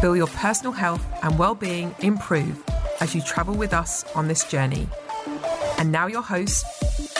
[0.00, 2.62] feel your personal health and well being improve
[3.00, 4.88] as you travel with us on this journey.
[5.78, 6.64] And now, your host,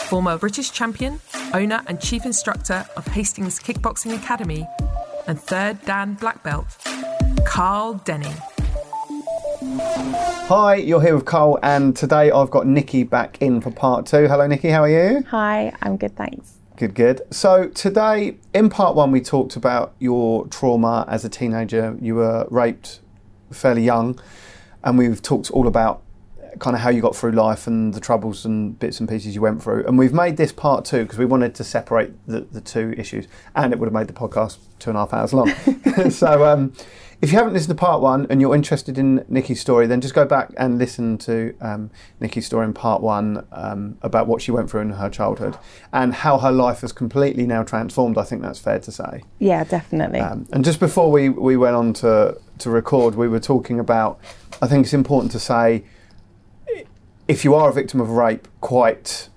[0.08, 1.20] former British champion,
[1.52, 4.66] owner, and chief instructor of Hastings Kickboxing Academy,
[5.26, 6.66] and third Dan Black Belt,
[7.44, 8.34] Carl Denning.
[10.48, 14.28] Hi, you're here with Carl, and today I've got Nikki back in for part two.
[14.28, 15.24] Hello, Nikki, how are you?
[15.28, 16.55] Hi, I'm good, thanks.
[16.76, 17.22] Good, good.
[17.30, 21.96] So, today in part one, we talked about your trauma as a teenager.
[22.02, 23.00] You were raped
[23.50, 24.20] fairly young
[24.84, 26.02] and we've talked all about
[26.58, 29.40] kind of how you got through life and the troubles and bits and pieces you
[29.40, 29.86] went through.
[29.86, 33.26] And we've made this part two because we wanted to separate the, the two issues,
[33.54, 35.50] and it would have made the podcast two and a half hours long.
[36.10, 36.74] so, um,
[37.22, 40.14] if you haven't listened to part one and you're interested in Nikki's story, then just
[40.14, 44.50] go back and listen to um, Nikki's story in part one um, about what she
[44.50, 45.56] went through in her childhood
[45.92, 48.18] and how her life has completely now transformed.
[48.18, 49.22] I think that's fair to say.
[49.38, 50.20] Yeah, definitely.
[50.20, 54.20] Um, and just before we, we went on to, to record, we were talking about,
[54.60, 55.84] I think it's important to say,
[57.26, 59.30] if you are a victim of rape quite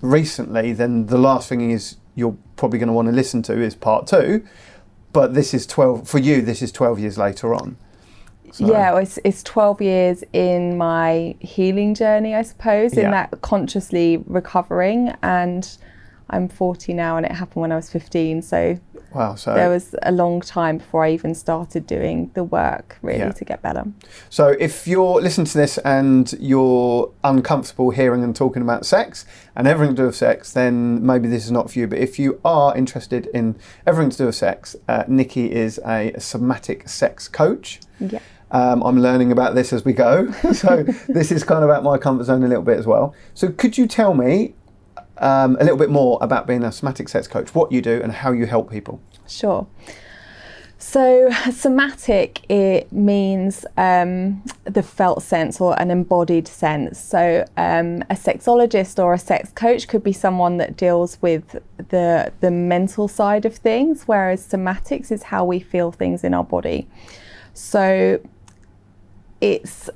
[0.00, 3.74] recently, then the last thing is you're probably going to want to listen to is
[3.74, 4.44] part two
[5.16, 7.74] but this is 12 for you this is 12 years later on
[8.52, 8.66] so.
[8.66, 13.10] yeah it's, it's 12 years in my healing journey i suppose in yeah.
[13.10, 15.78] that consciously recovering and
[16.30, 18.78] i'm 40 now and it happened when i was 15 so
[19.16, 23.20] Wow, so there was a long time before I even started doing the work really
[23.20, 23.32] yeah.
[23.32, 23.84] to get better.
[24.28, 29.24] So if you're listening to this and you're uncomfortable hearing and talking about sex
[29.54, 31.86] and everything to do with sex, then maybe this is not for you.
[31.86, 33.56] But if you are interested in
[33.86, 37.80] everything to do with sex, uh, Nikki is a, somatic sex coach.
[38.00, 38.18] Yeah.
[38.50, 40.30] Um, I'm learning about this as we go.
[40.52, 43.14] so this is kind of out my comfort zone a little bit as well.
[43.32, 44.54] So could you tell me
[45.18, 48.12] um, a little bit more about being a somatic sex coach, what you do, and
[48.12, 49.00] how you help people.
[49.26, 49.66] Sure.
[50.78, 57.00] So, somatic, it means um, the felt sense or an embodied sense.
[57.00, 61.56] So, um, a sexologist or a sex coach could be someone that deals with
[61.88, 66.44] the, the mental side of things, whereas somatics is how we feel things in our
[66.44, 66.86] body.
[67.54, 68.20] So,
[69.40, 69.88] it's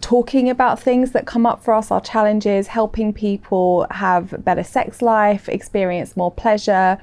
[0.00, 5.00] talking about things that come up for us, our challenges, helping people have better sex
[5.00, 6.98] life, experience more pleasure,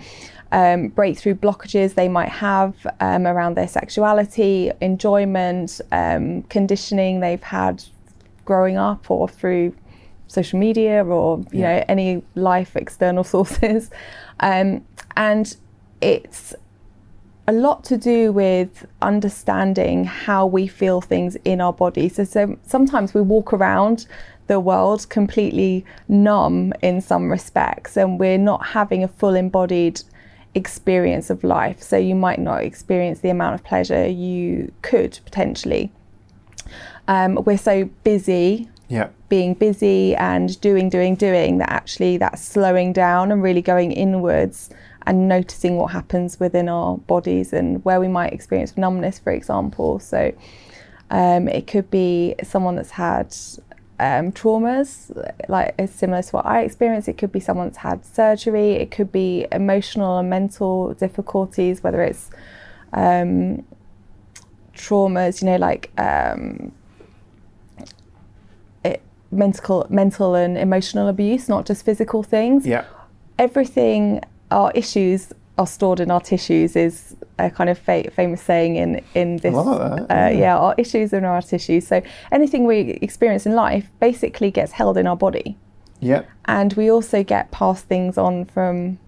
[0.51, 7.43] um, break through blockages they might have um, around their sexuality, enjoyment, um, conditioning they've
[7.43, 7.83] had
[8.45, 9.75] growing up or through
[10.27, 11.79] social media or you yeah.
[11.79, 13.89] know any life external sources,
[14.39, 14.85] um,
[15.17, 15.57] and
[16.01, 16.53] it's
[17.47, 22.09] a lot to do with understanding how we feel things in our body.
[22.09, 24.07] So, so sometimes we walk around
[24.47, 30.01] the world completely numb in some respects, and we're not having a full embodied
[30.55, 31.81] experience of life.
[31.81, 35.91] So you might not experience the amount of pleasure you could potentially.
[37.07, 38.69] Um, we're so busy.
[38.87, 39.09] Yeah.
[39.29, 44.69] Being busy and doing, doing, doing that actually that's slowing down and really going inwards
[45.07, 49.99] and noticing what happens within our bodies and where we might experience numbness, for example.
[49.99, 50.33] So
[51.09, 53.35] um, it could be someone that's had
[53.99, 55.11] um, traumas,
[55.47, 57.07] like similar to what I experienced.
[57.07, 58.71] It could be someone that's had surgery.
[58.71, 62.31] It could be emotional and mental difficulties, whether it's
[62.93, 63.63] um,
[64.73, 66.71] traumas, you know, like um,
[68.83, 69.01] it,
[69.31, 72.65] mental, mental and emotional abuse, not just physical things.
[72.65, 72.85] Yeah.
[73.37, 74.21] Everything
[74.51, 79.01] our issues are stored in our tissues is a kind of fa- famous saying in
[79.13, 79.55] in this.
[79.55, 80.29] Uh, yeah.
[80.29, 81.87] yeah, our issues are in our tissues.
[81.87, 82.01] So
[82.31, 85.57] anything we experience in life basically gets held in our body.
[85.99, 86.23] Yeah.
[86.45, 88.99] And we also get passed things on from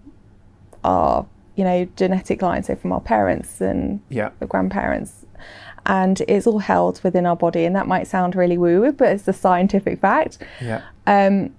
[0.84, 4.30] our, you know, genetic line, so from our parents and yeah.
[4.48, 5.26] grandparents.
[5.86, 9.28] And it's all held within our body, and that might sound really woo, but it's
[9.28, 10.38] a scientific fact.
[10.60, 10.82] Yeah.
[11.06, 11.54] Um,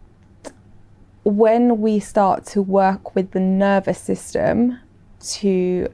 [1.29, 4.79] when we start to work with the nervous system
[5.19, 5.87] to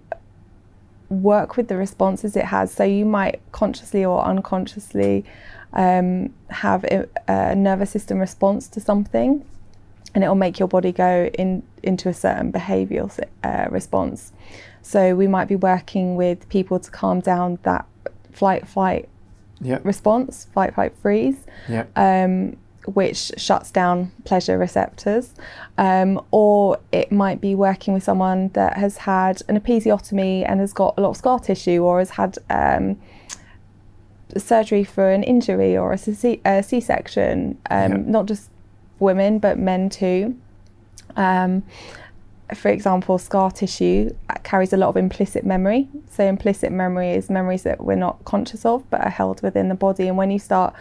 [1.09, 5.25] work with the responses it has, so you might consciously or unconsciously
[5.73, 9.45] um, have a, a, nervous system response to something,
[10.13, 14.31] and it will make your body go in into a certain behavioural uh, response.
[14.81, 17.85] So we might be working with people to calm down that
[18.31, 19.09] flight flight
[19.59, 19.79] Yeah.
[19.83, 21.85] response, fight flight freeze, Yeah.
[21.95, 22.57] um,
[22.93, 25.33] which shuts down pleasure receptors.
[25.77, 30.73] Um, or it might be working with someone that has had an episiotomy and has
[30.73, 32.99] got a lot of scar tissue or has had um,
[34.37, 37.97] surgery for an injury or a C- a C-section, um, Yeah.
[38.05, 38.49] not just
[38.99, 40.35] women but men too.
[41.15, 41.63] Um,
[42.53, 44.11] for example, scar tissue
[44.43, 45.87] carries a lot of implicit memory.
[46.11, 49.75] So, implicit memory is memories that we're not conscious of but are held within the
[49.75, 50.07] body.
[50.07, 50.73] And when you start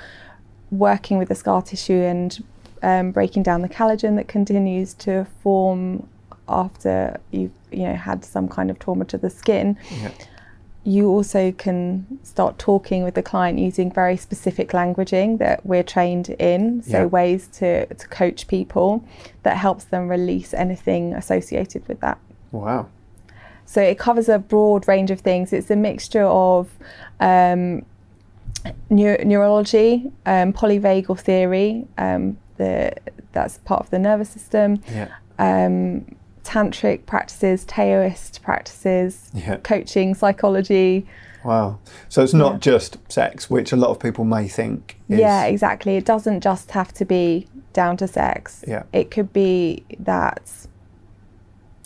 [0.79, 2.43] working with the scar tissue and
[2.82, 6.06] um, breaking down the collagen that continues to form
[6.49, 10.11] after you've you know had some kind of trauma to the skin, Yeah.
[10.85, 16.29] you also can start talking with the client using very specific languaging that we're trained
[16.38, 16.82] in.
[16.82, 17.05] So Yeah.
[17.06, 19.03] ways to, to coach people
[19.43, 22.19] that helps them release anything associated with that.
[22.53, 22.87] Wow.
[23.65, 25.53] So it covers a broad range of things.
[25.55, 26.69] It's a mixture of
[27.19, 27.87] um,
[28.90, 32.93] neu- neurology, um, polyvagal theory, um, the,
[33.32, 35.08] that's part of the nervous system, Yeah.
[35.38, 36.05] um,
[36.44, 39.56] tantric practices, Taoist practices, Yeah.
[39.56, 41.06] coaching, psychology.
[41.44, 41.78] Wow.
[42.08, 42.58] So it's not Yeah.
[42.58, 45.19] just sex, which a lot of people may think is.
[45.19, 45.96] Yeah, exactly.
[45.96, 48.64] It doesn't just have to be down to sex.
[48.66, 48.84] Yeah.
[48.93, 50.40] It could be that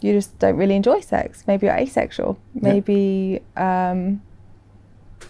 [0.00, 1.42] you just don't really enjoy sex.
[1.46, 2.38] Maybe you're asexual.
[2.54, 4.22] Maybe um,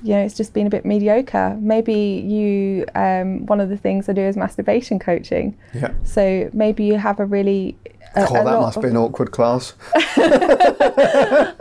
[0.03, 1.57] you know it's just been a bit mediocre.
[1.61, 5.57] Maybe you um, one of the things I do is masturbation coaching.
[5.75, 5.93] Yeah.
[6.05, 7.77] So maybe you have a really
[8.15, 9.75] a, God, a that must be an awkward class.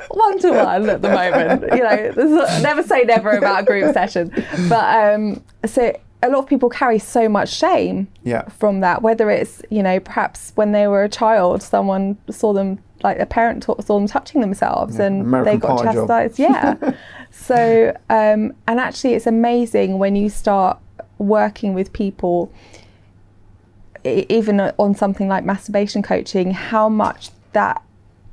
[0.09, 1.61] one to one at the moment.
[1.73, 4.31] You know, there's- never say never about a group session.
[4.69, 8.43] But um, so a lot of people carry so much shame Yeah.
[8.49, 9.01] from that.
[9.01, 13.25] Whether it's you know perhaps when they were a child, someone saw them like a
[13.25, 16.39] parent saw them touching themselves, and American they got chastised.
[16.39, 16.75] Yeah.
[17.31, 20.79] so um, and actually, it's amazing when you start
[21.17, 22.51] working with people
[24.03, 27.81] even on something like masturbation coaching, how much that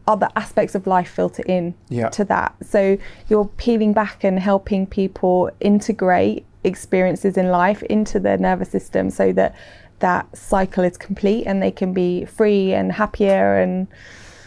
[0.06, 2.08] other aspects of life filter in Yeah.
[2.11, 2.55] to that.
[2.62, 9.11] So you're peeling back and helping people integrate experiences in life into their nervous system
[9.11, 9.55] so that
[10.00, 13.87] that cycle is complete and they can be free and happier and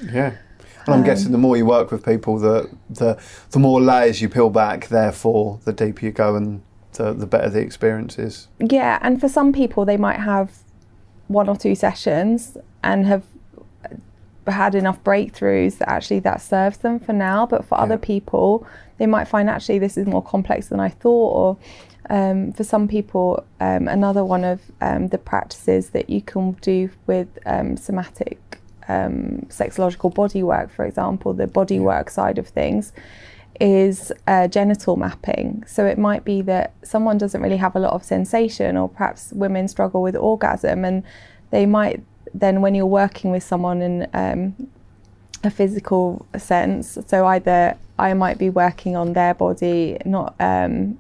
[0.04, 0.36] Yeah.
[0.86, 3.20] And I'm guessing the more you work with people, the the
[3.52, 4.88] the more layers you peel back.
[4.88, 6.62] Therefore, the deeper you go, and
[6.98, 8.48] the the better the experience is.
[8.60, 10.60] yeah and for some people they might have
[11.28, 13.24] one or two sessions and have
[14.48, 18.66] had enough breakthroughs that actually that serves them for now but for other people
[18.98, 21.58] they might find actually this is more complex than i thought or
[22.10, 26.90] um, for some people um, another one of um, the practices that you can do
[27.06, 28.57] with um, somatic
[28.88, 32.94] um, sexological body work for example the body work side of things
[33.60, 35.64] is uh, genital mapping.
[35.68, 39.32] So it might be that someone doesn't really have a lot of sensation, or perhaps
[39.34, 41.04] women struggle with orgasm, and
[41.50, 42.04] they might
[42.34, 44.70] then, when you're working with someone in um,
[45.44, 50.36] a physical sense, so either I might be working on their body, not.
[50.40, 51.00] Um,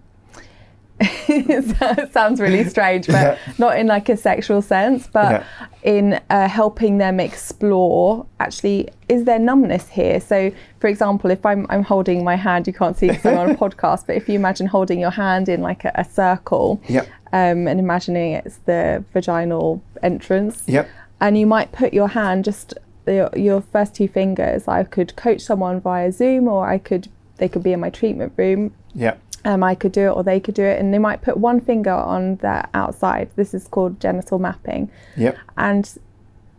[1.00, 3.38] it sounds really strange, but Yeah.
[3.58, 5.44] not in like a sexual sense, but Yeah.
[5.84, 11.66] in uh, helping them explore actually is there numbness here so for example if i'm,
[11.70, 14.36] I'm holding my hand you can't see because i'm on a podcast but if you
[14.36, 17.08] imagine holding your hand in like a, a circle Yep.
[17.32, 20.90] um, and imagining it's the vaginal entrance Yep.
[21.22, 22.74] and you might put your hand just
[23.06, 27.08] your, your first two fingers i could coach someone via zoom or i could
[27.38, 29.22] they could be in my treatment room Yep.
[29.46, 31.60] Um, I could do it or they could do it, and they might put one
[31.62, 33.30] finger on the outside.
[33.36, 35.38] This is called genital mapping, Yep.
[35.58, 35.98] and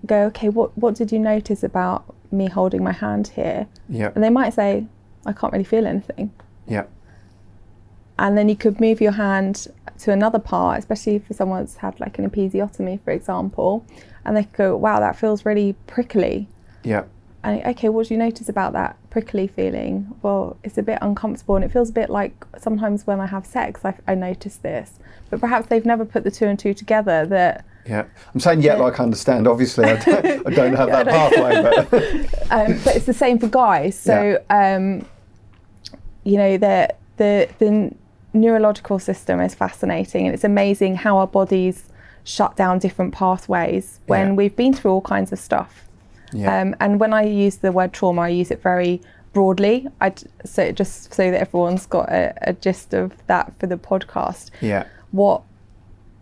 [0.07, 3.67] go, okay, what what did you notice about me holding my hand here?
[3.89, 4.15] Yep.
[4.15, 4.87] And they might say,
[5.27, 6.31] I can't really feel anything.
[6.67, 6.91] Yep.
[8.19, 9.69] And then you could move your hand
[10.01, 13.85] to another part, especially for someone that's had like an episiotomy, for example,
[14.25, 16.49] and they could go, wow, that feels really prickly.
[16.85, 17.09] Yep.
[17.45, 20.15] And okay, what do you notice about that prickly feeling?
[20.23, 23.45] Well, it's a bit uncomfortable and it feels a bit like sometimes when I have
[23.45, 24.93] sex, I, I notice this.
[25.29, 28.05] But perhaps they've never put the two and two together that, Yeah.
[28.33, 29.49] I'm saying yet like I understand.
[29.49, 31.93] Obviously, I don't, I don't have that pathway, but
[32.53, 33.99] um, but it's the same for guys.
[33.99, 35.05] So, um,
[36.23, 37.93] you know, the, the, the
[38.33, 41.89] neurological system is fascinating and it's amazing how our bodies
[42.23, 44.33] shut down different pathways when Yeah.
[44.35, 45.88] we've been through all kinds of stuff.
[46.33, 46.61] Yeah.
[46.61, 49.01] Um, and when I use the word trauma, I use it very
[49.33, 49.87] broadly.
[50.01, 50.13] I
[50.45, 54.51] so just so that everyone's got a, a gist of that for the podcast.
[54.61, 54.87] yeah.
[55.11, 55.43] What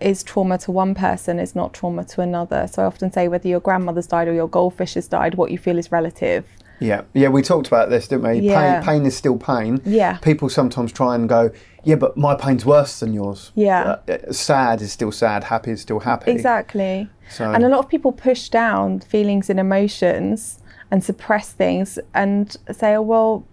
[0.01, 2.69] is trauma to one person is not trauma to another.
[2.71, 5.59] So I often say whether your grandmother's died or your goldfish has died, what you
[5.59, 6.47] feel is relative.
[6.81, 8.41] Yeah, yeah, we talked about this, didn't we?
[8.41, 8.81] Yeah.
[8.81, 9.81] Pain, pain is still pain.
[9.85, 10.19] Yeah.
[10.19, 11.51] People sometimes try and go,
[11.85, 13.53] yeah, but my pain's worse than yours.
[13.55, 13.97] Yeah.
[14.09, 15.45] Uh, uh, sad is still sad.
[15.45, 16.31] Happy is still happy.
[16.33, 17.09] Exactly.
[17.31, 20.59] So- And a lot of people push down feelings and emotions
[20.91, 23.45] and suppress things and say, oh, well,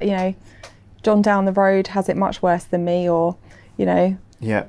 [0.00, 0.34] you know,
[1.02, 3.36] John down the road has it much worse than me, or,
[3.76, 4.64] you know, Yeah.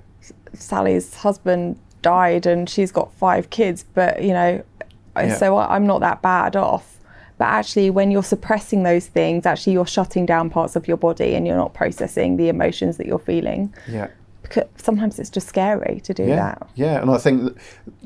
[0.53, 4.63] Sally's husband died and she's got five kids, but, you know,
[5.15, 5.35] Yeah.
[5.35, 6.97] so I'm not that bad off.
[7.41, 11.33] But actually, when you're suppressing those things, actually, you're shutting down parts of your body
[11.33, 13.73] and you're not processing the emotions that you're feeling.
[13.89, 14.09] Yeah.
[14.43, 16.35] Because sometimes it's just scary to do Yeah.
[16.35, 16.69] that.
[16.75, 17.57] Yeah, and I think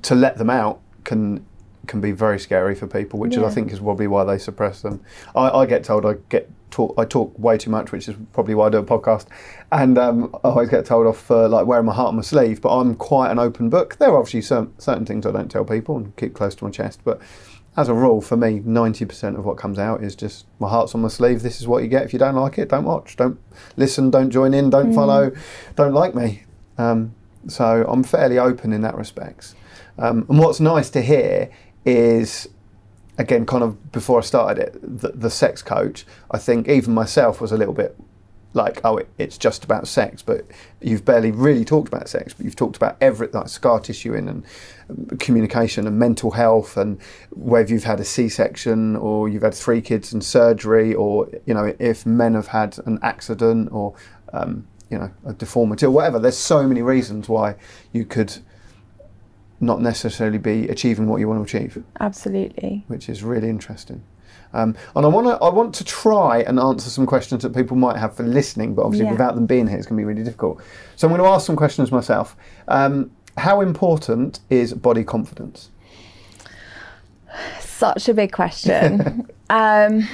[0.03, 1.45] to let them out can
[1.87, 4.81] can be very scary for people, which is, I think is probably why they suppress
[4.81, 5.01] them.
[5.35, 8.55] I, I get told I get talk I talk way too much, which is probably
[8.55, 9.25] why I do a podcast,
[9.69, 12.61] and um, I always get told off for like wearing my heart on my sleeve.
[12.61, 13.97] But I'm quite an open book.
[13.97, 16.71] There are obviously certain, certain things I don't tell people and keep close to my
[16.71, 17.19] chest, but.
[17.77, 21.01] As a rule, for me, 90% of what comes out is just my heart's on
[21.01, 21.41] my sleeve.
[21.41, 22.03] This is what you get.
[22.03, 23.17] If you don't like it, don't watch.
[23.17, 23.37] Don't
[23.75, 24.09] listen.
[24.09, 24.69] Don't join in.
[24.69, 25.31] Don't follow.
[25.75, 26.43] Don't like me.
[26.77, 27.13] Um,
[27.47, 29.55] so I'm fairly open in that respect.
[29.97, 31.49] Um, and what's nice to hear
[31.85, 32.47] is,
[33.17, 37.41] again, kind of before I started it, the, the sex coach, I think even myself
[37.41, 37.97] was a little bit
[38.55, 40.45] like, oh, it, it's just about sex, but
[40.81, 44.29] you've barely really talked about sex, but you've talked about every like scar tissue in
[44.29, 44.45] and
[44.89, 49.81] um, communication and mental health and whether you've had a C-section or you've had three
[49.81, 53.93] kids and surgery or you know if men have had an accident or
[54.33, 56.19] um, you know a deformity or whatever.
[56.19, 57.55] There's so many reasons why
[57.91, 58.37] you could
[59.59, 62.83] not necessarily be achieving what you want to achieve Absolutely.
[62.87, 64.03] which is really interesting.
[64.55, 67.75] Um, and I want to I want to try and answer some questions that people
[67.77, 69.11] might have for listening, but obviously Yeah.
[69.11, 70.61] without them being here, it's going to be really difficult.
[70.95, 72.35] So I'm going to ask some questions myself.
[72.67, 75.69] Um, how important is body confidence?
[77.59, 79.27] Such a big question.
[79.49, 80.07] um,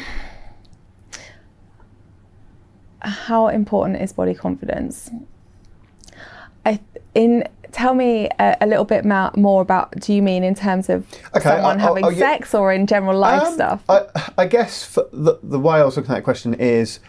[3.01, 5.11] how important is body confidence?
[6.65, 6.79] I
[7.13, 9.91] in tell me a, a little bit ma- more about.
[9.99, 13.17] Do you mean in terms of Okay, someone I'll- having I'll sex or in general
[13.17, 13.83] life Um, stuff?
[13.89, 14.05] I,
[14.37, 16.99] I guess the, the way I was looking at that question is,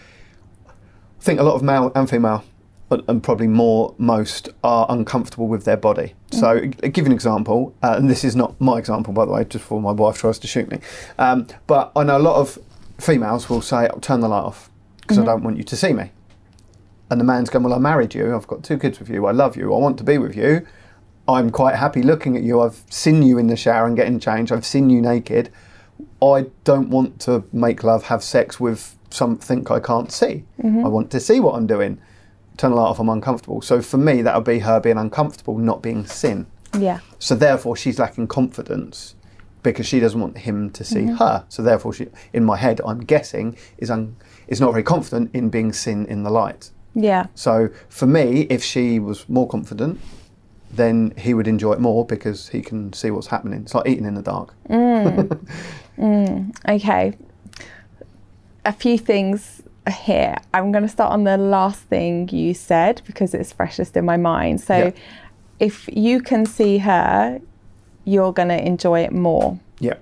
[0.67, 2.45] I think a lot of male and female,
[2.91, 6.15] and- probably more most, are uncomfortable with their body.
[6.31, 6.49] So,
[6.83, 9.65] I'll give an example, uh, and this is not my example, by the way, just
[9.65, 10.79] before my wife tries to shoot me.
[11.19, 12.59] Um, but I know a lot of
[12.99, 15.93] females will say, "I'll turn the light off because I don't want you to see
[15.93, 16.11] me."
[17.13, 18.35] And the man's going, Well, I married you.
[18.35, 19.27] I've got two kids with you.
[19.27, 19.75] I love you.
[19.75, 20.67] I want to be with you.
[21.29, 22.63] I'm quite happy looking at you.
[22.63, 24.51] I've seen you in the shower and getting changed.
[24.51, 25.51] I've seen you naked.
[26.23, 30.45] I don't want to make love, have sex with something I can't see.
[30.59, 30.87] Mm-hmm.
[30.87, 32.01] I want to see what I'm doing.
[32.57, 33.61] Turn the light off, I'm uncomfortable.
[33.61, 36.47] So for me, that would be her being uncomfortable, not being sin.
[36.79, 37.01] yeah.
[37.19, 39.17] So therefore, she's lacking confidence
[39.63, 41.17] because she doesn't want him to see mm-hmm.
[41.17, 41.45] her.
[41.51, 44.17] So therefore, she, in my head, I'm guessing, is un,
[44.49, 46.71] is not very confident in being sin in the light.
[46.95, 47.27] Yeah.
[47.35, 50.01] So for me, if she was more confident,
[50.71, 53.63] then he would enjoy it more because he can see what's happening.
[53.63, 54.55] It's like eating in the dark.
[54.69, 55.39] Mm.
[55.99, 56.57] Mm.
[56.67, 57.13] Okay.
[58.65, 59.61] A few things
[60.01, 60.37] here.
[60.55, 64.17] I'm going to start on the last thing you said because it's freshest in my
[64.17, 64.63] mind.
[64.63, 64.91] So, Yeah.
[65.61, 67.41] if you can see her,
[68.05, 69.59] you're going to enjoy it more.
[69.81, 69.97] Yeah.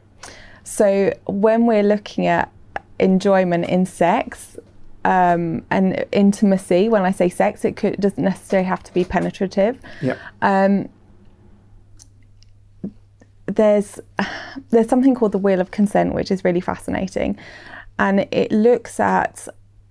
[0.62, 2.50] So, when we're looking at
[3.00, 4.56] enjoyment in sex
[5.04, 9.78] um, and intimacy, when I say sex, it could, doesn't necessarily have to be penetrative.
[10.02, 10.16] Yeah.
[10.42, 10.88] Um,
[13.47, 13.99] there's
[14.71, 17.38] there's something called the wheel of consent which is really fascinating.
[17.99, 19.47] And it looks at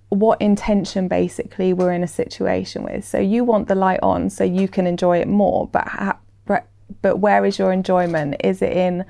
[0.08, 3.04] what intention basically we're in a situation with.
[3.04, 6.66] So you want the light on so you can enjoy it more but ha- but-
[7.02, 8.34] but where is your enjoyment?
[8.42, 9.04] Is it in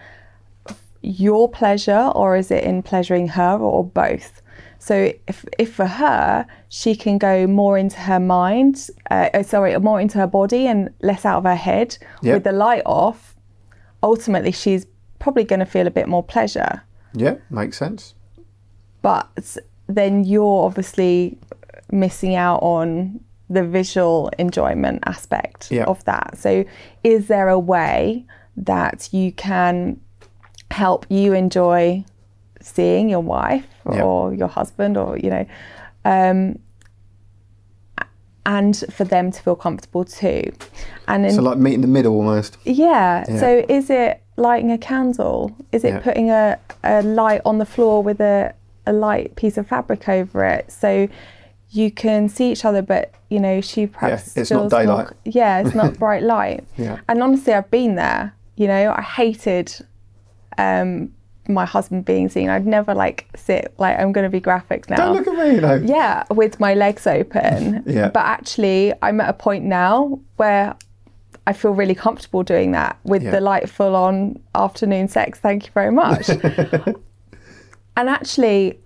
[1.00, 4.39] your pleasure or is it in pleasuring her or both
[4.82, 9.78] so if, if for her she can go more into her mind uh, uh, sorry
[9.78, 12.34] more into her body and less out of her head Yep.
[12.34, 13.36] with the light off
[14.02, 14.86] ultimately she's
[15.18, 16.82] probably going to feel a bit more pleasure
[17.14, 17.36] Yeah.
[17.50, 18.14] Makes sense.
[19.02, 19.56] but
[19.86, 21.38] then you're obviously
[21.92, 25.84] missing out on the visual enjoyment aspect Yeah.
[25.84, 26.38] of that.
[26.38, 26.64] So,
[27.02, 28.24] is there a way
[28.56, 30.00] that you can
[30.70, 32.04] help you enjoy
[32.74, 34.02] seeing your wife Yeah.
[34.02, 35.46] or your husband or, you know,
[36.04, 36.58] um,
[38.46, 40.52] and for them to feel comfortable too?
[41.08, 42.56] And in, So like meet in the middle almost.
[42.64, 43.24] yeah.
[43.28, 43.38] Yeah.
[43.40, 45.54] So is it lighting a candle?
[45.72, 46.00] Is it Yeah.
[46.00, 48.54] putting a, a light on the floor with a,
[48.86, 50.72] a light piece of fabric over it?
[50.72, 51.08] So
[51.70, 55.06] you can see each other, but you know, she perhaps it's not feels more- daylight.
[55.24, 56.64] yeah, it's not bright light.
[56.76, 56.98] Yeah.
[57.08, 58.34] And honestly, I've been there.
[58.56, 59.72] You know, I hated
[60.58, 61.12] um,
[61.54, 62.48] my husband being seen.
[62.48, 64.96] I'd never like sit like I'm going to be graphic now.
[64.96, 65.74] Don't look at me, know.
[65.74, 67.82] Yeah, with my legs open.
[67.90, 68.08] Yeah.
[68.08, 70.74] But actually, I'm at a point now where
[71.46, 73.30] I feel really comfortable doing that with Yeah.
[73.32, 75.38] the light full on afternoon sex.
[75.40, 76.28] Thank you very much.
[77.96, 78.78] and actually,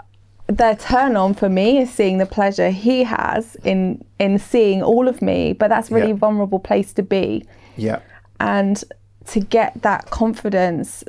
[0.46, 5.08] the turn on for me is seeing the pleasure he has in in seeing all
[5.08, 5.52] of me.
[5.52, 6.14] But that's really Yeah.
[6.14, 7.44] vulnerable place to be
[7.76, 8.00] Yeah.
[8.40, 8.82] and
[9.26, 11.02] to get that confidence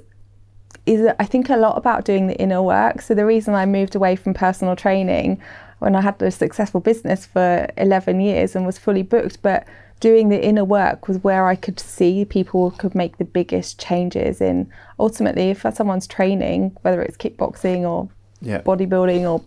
[0.86, 3.02] is I think a lot about doing the inner work.
[3.02, 5.42] So the reason I moved away from personal training
[5.80, 9.66] when I had a successful business for 11 years and was fully booked, but
[10.00, 14.42] doing the inner work was where I could see people could make the biggest changes
[14.42, 18.10] in ultimately if someone's training, whether it's kickboxing or
[18.42, 18.62] Yeah.
[18.62, 19.42] bodybuilding or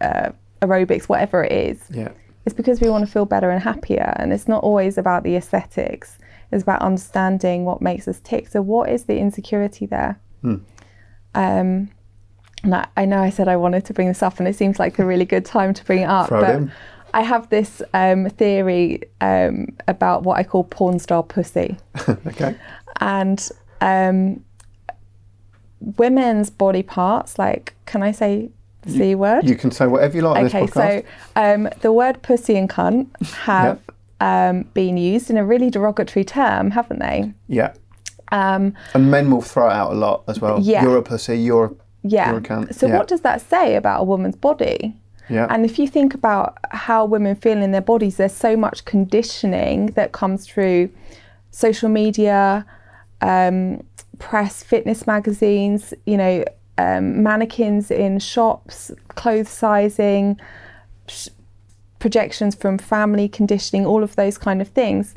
[0.00, 2.08] uh, aerobics, whatever it is, Yeah.
[2.44, 4.12] it's because we want to feel better and happier.
[4.16, 6.18] And it's not always about the aesthetics,
[6.52, 8.48] it's about understanding what makes us tick.
[8.48, 10.18] So, what is the insecurity there?
[10.44, 11.90] Um,
[12.64, 14.78] and I, I know I said I wanted to bring this up, and it seems
[14.78, 16.28] like a really good time to bring it up.
[16.28, 16.72] Throw but in.
[17.14, 21.76] I have this um, theory um, about what I call porn star pussy
[22.26, 22.54] Okay.
[23.00, 23.48] and
[23.80, 24.44] um,
[25.96, 27.38] women's body parts.
[27.38, 28.50] Like, can I say
[28.82, 29.48] the c word?
[29.48, 31.02] You can say whatever you like Okay, so
[31.36, 33.80] um, the word pussy and cunt have
[34.20, 37.32] um, been used in a really derogatory term, haven't they?
[37.46, 37.72] yeah.
[38.32, 40.60] Um, And men will throw it out a lot as well.
[40.60, 40.82] Yeah.
[40.82, 41.38] You're a pussy.
[41.38, 41.66] You're.
[41.66, 41.70] a-
[42.02, 42.30] yeah.
[42.30, 42.74] You're a cunt.
[42.74, 42.96] So Yeah.
[42.98, 44.94] what does that say about a woman's body?
[45.28, 45.46] Yeah.
[45.50, 49.86] And if you think about how women feel in their bodies, there's so much conditioning
[49.88, 50.88] that comes through
[51.50, 52.64] social media,
[53.20, 53.82] um,
[54.18, 56.44] press, fitness magazines, you know,
[56.78, 60.40] um, mannequins in shops, clothes sizing,
[61.08, 61.28] sh-
[61.98, 65.14] projections from family conditioning, all of those kind of things.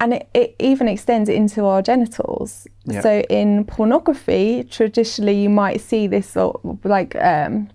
[0.00, 2.66] And it, it even extends into our genitals.
[3.02, 7.68] So in pornography, traditionally you might see this sort of like, um,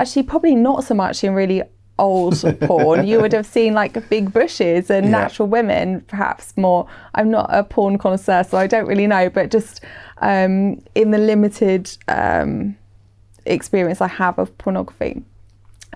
[0.00, 1.62] actually probably not so much in really
[1.98, 3.06] old porn.
[3.06, 6.86] You would have seen like big bushes and natural women, perhaps more.
[7.14, 9.84] I'm not a porn connoisseur, so I don't really know, but just
[10.18, 12.76] um, in the limited um,
[13.44, 15.22] experience I have of pornography.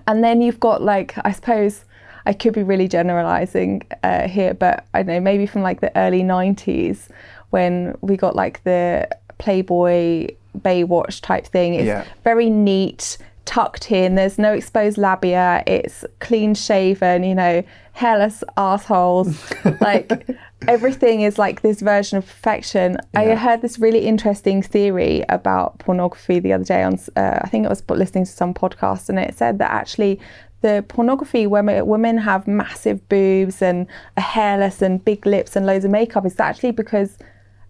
[0.05, 1.85] And then you've got like, I suppose
[2.25, 5.95] I could be really generalizing uh, here, but I don't know, maybe from like the
[5.97, 7.09] early 90s
[7.49, 9.07] when we got like the
[9.37, 11.73] Playboy Baywatch type thing.
[11.75, 12.05] It's Yeah.
[12.23, 19.51] very neat, tucked in, there's no exposed labia, it's clean shaven, you know, hairless assholes.
[19.81, 20.27] like
[20.67, 22.97] everything is like this version of perfection.
[23.13, 27.65] I heard this really interesting theory about pornography the other day on, uh, I think
[27.65, 30.19] it was listening to some podcast, and it said that actually
[30.63, 33.85] the pornography where women have massive boobs and
[34.17, 37.17] are hairless and big lips and loads of makeup is actually because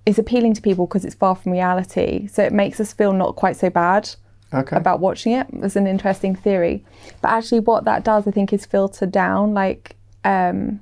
[0.05, 2.27] it's appealing to people because it's far from reality.
[2.27, 4.09] So it makes us feel not quite so bad
[4.53, 4.75] Okay.
[4.77, 5.47] about watching it.
[5.51, 6.85] It's an interesting theory.
[7.21, 10.79] But actually, what that does, I think, is filter down like um,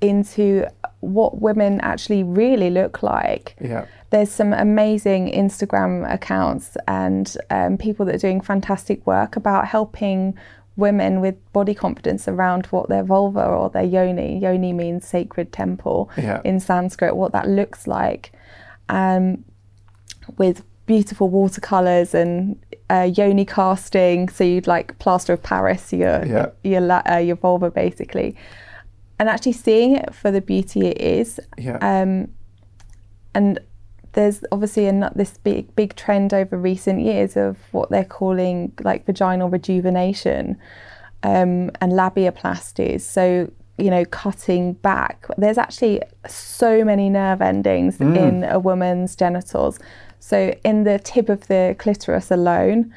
[0.00, 0.66] into
[1.00, 3.56] what women actually really look like.
[3.60, 3.86] Yeah.
[4.10, 10.34] There's some amazing Instagram accounts and um, people that are doing fantastic work about helping
[10.76, 16.10] women with body confidence around what their vulva or their yoni, yoni means sacred temple
[16.16, 16.40] Yeah.
[16.44, 18.32] in Sanskrit, what that looks like.
[18.88, 19.44] Um,
[20.38, 24.28] with beautiful watercolors and uh, yoni casting.
[24.28, 26.46] So you'd like plaster of Paris your Yeah.
[26.64, 28.36] your uh, your vulva basically,
[29.20, 31.38] and actually seeing it for the beauty it is.
[31.58, 31.76] Yeah.
[31.82, 32.32] Um,
[33.34, 33.60] and
[34.12, 39.04] there's obviously a, this big big trend over recent years of what they're calling like
[39.04, 40.58] vaginal rejuvenation
[41.22, 43.02] um, and labiaplasties.
[43.02, 45.26] So you know, cutting back.
[45.38, 49.78] There's actually so many nerve endings in a woman's genitals.
[50.18, 52.92] So in the tip of the clitoris alone,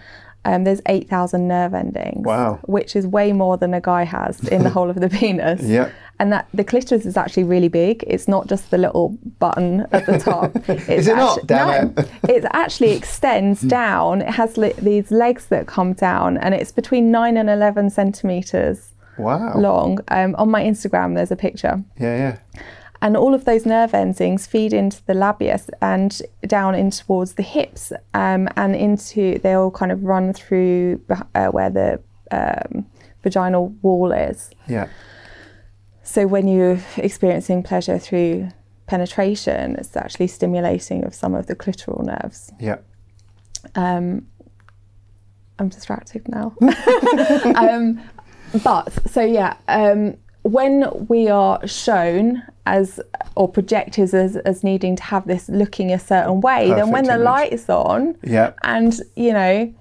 [0.46, 2.26] um, there's 8,000 nerve endings.
[2.26, 2.60] Wow.
[2.64, 5.62] Which is way more than a guy has in the whole of the penis.
[5.62, 5.90] Yeah.
[6.20, 8.04] And that the clitoris is actually really big.
[8.06, 10.52] It's not just the little button at the top.
[10.70, 11.40] It's Is it not?
[11.48, 12.10] Damn no, it.
[12.30, 14.22] it actually extends down.
[14.22, 18.94] It has li- these legs that come down, and it's between nine and eleven centimeters
[19.18, 19.58] Wow.
[19.58, 20.00] long.
[20.10, 22.62] Um, on my Instagram, there's a picture, Yeah, yeah.
[23.04, 27.44] And all of those nerve endings feed into the labius and down in towards the
[27.44, 31.02] hips, um, and into they all kind of run through
[31.36, 32.86] uh, where the um,
[33.22, 34.52] vaginal wall is.
[34.70, 34.88] Yeah.
[36.04, 38.50] So when you're experiencing pleasure through
[38.88, 42.54] penetration, it's actually stimulating of some of the clitoral nerves.
[42.58, 42.78] Yeah.
[43.76, 44.28] Um,
[45.60, 46.56] I'm distracted now.
[47.58, 48.02] um,
[48.64, 53.00] but so yeah, um, when we are shown as
[53.36, 57.08] or projected as, as needing to have this looking a certain way, then when Perfect
[57.08, 57.26] the image.
[57.26, 58.54] light is on Yeah.
[58.64, 59.74] and you know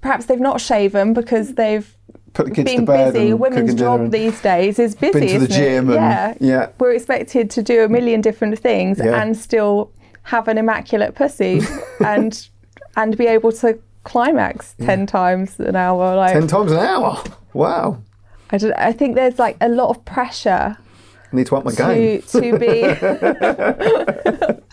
[0.00, 1.88] perhaps they've not shaven because they've
[2.32, 3.32] Put the kids been to bed busy.
[3.32, 5.12] Women's job these days is busy.
[5.20, 5.54] been to the isn't it?
[5.54, 6.34] gym and yeah.
[6.40, 6.68] yeah.
[6.80, 9.22] We're expected to do a million different things Yeah.
[9.22, 9.92] and still
[10.24, 11.60] have an immaculate pussy
[12.04, 12.48] and
[12.96, 16.16] and be able to climax ten times an hour.
[16.16, 17.22] Like Ten times an hour.
[17.52, 17.98] Wow.
[18.50, 20.76] I, don't, I think there's like a lot of pressure
[21.34, 22.22] need to up my game.
[22.22, 22.82] to be.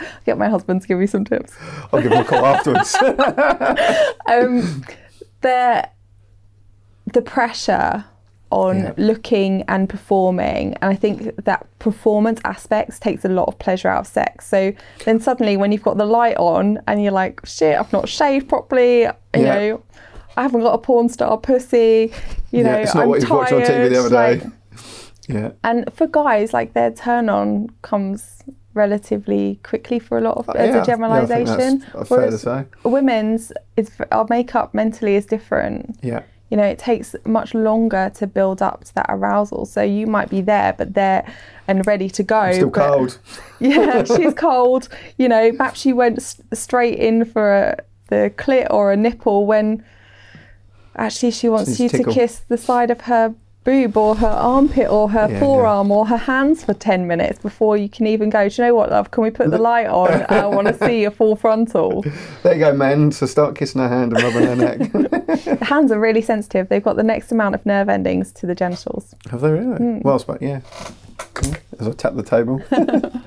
[0.25, 1.53] Get my husband to give me some tips.
[1.91, 2.95] I'll give him a call afterwards.
[4.27, 4.83] um,
[5.41, 5.87] the
[7.13, 8.05] the pressure
[8.51, 8.93] on Yeah.
[8.97, 14.01] looking and performing, and I think that performance aspects takes a lot of pleasure out
[14.01, 14.45] of sex.
[14.47, 14.73] So
[15.05, 18.49] then suddenly, when you've got the light on and you're like, "Shit, I've not shaved
[18.49, 19.55] properly," you Yeah.
[19.55, 19.83] know.
[20.37, 22.13] I haven't got a porn star pussy,
[22.51, 22.69] you know.
[22.71, 23.87] yeah, it's not I'm what you've watched on tired.
[23.87, 24.15] TV the other day.
[24.43, 24.43] like-
[25.31, 25.51] yeah.
[25.63, 30.53] and for guys, like their turn on comes relatively quickly for a lot of Uh,
[30.53, 31.79] as yeah, a yeah, I think generalisation.
[31.79, 32.65] that's, fair to Whereas say.
[32.83, 35.97] women's is our makeup mentally is different.
[36.01, 36.23] Yeah.
[36.49, 39.65] You know, it takes much longer to build up to that arousal.
[39.65, 41.25] So you might be there, but there
[41.67, 42.51] and ready to go.
[42.51, 43.17] Still but- cold.
[43.59, 44.89] Yeah, she's cold.
[45.17, 46.21] You know, perhaps she went
[46.53, 49.83] straight in for a, the clit or a nipple when
[50.95, 54.89] actually she wants She's you to kiss the side of her boob or her armpit
[54.89, 58.49] or her Yeah, forearm or her hands for 10 minutes before you can even go,
[58.49, 59.11] do you know what, love?
[59.11, 60.25] Can we put the light on?
[60.29, 62.03] I want to see a full frontal.
[62.43, 63.11] There you go, men.
[63.11, 64.91] So start kissing her hand and rubbing her neck.
[65.61, 66.69] The hands are really sensitive.
[66.69, 69.15] They've got the next amount of nerve endings to the genitals.
[69.29, 69.77] Have they really?
[69.77, 69.99] Hmm.
[70.01, 70.61] Well, but yeah.
[71.79, 72.61] As I tap the table.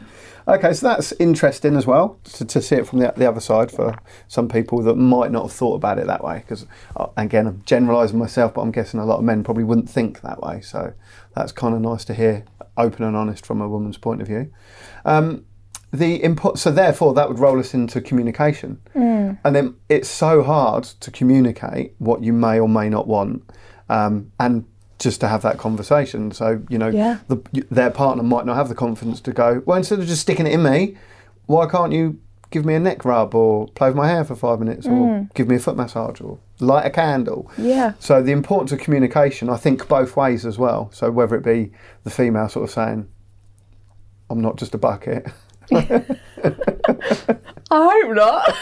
[0.47, 3.71] okay, so that's interesting as well to, to see it from the, the other side
[3.71, 3.97] for
[4.29, 6.39] some people that might not have thought about it that way.
[6.39, 9.91] Because uh, again, I'm generalising myself, but I'm guessing a lot of men probably wouldn't
[9.91, 10.61] think that way.
[10.61, 10.93] So
[11.35, 12.45] that's kind of nice to hear,
[12.77, 14.53] open and honest from a woman's point of view.
[15.05, 15.45] Um,
[15.93, 18.81] the input, so therefore, that would roll us into communication,
[19.45, 23.49] and then it's so hard to communicate what you may or may not want,
[23.89, 24.65] um, and
[24.99, 26.31] just to have that conversation.
[26.33, 27.19] So you know, Yeah.
[27.29, 27.39] the,
[27.71, 29.63] their partner might not have the confidence to go.
[29.67, 30.97] Well, instead of just sticking it in me,
[31.47, 32.19] why can't you
[32.51, 35.49] give me a neck rub or play with my hair for five minutes or give
[35.49, 37.51] me a foot massage or light a candle?
[37.59, 37.95] Yeah.
[37.99, 40.91] So the importance of communication, I think, both ways as well.
[40.93, 41.73] So whether it be
[42.05, 43.09] the female sort of saying,
[44.31, 45.27] "I'm not just a bucket,"
[45.73, 46.07] I
[47.71, 48.55] hope not.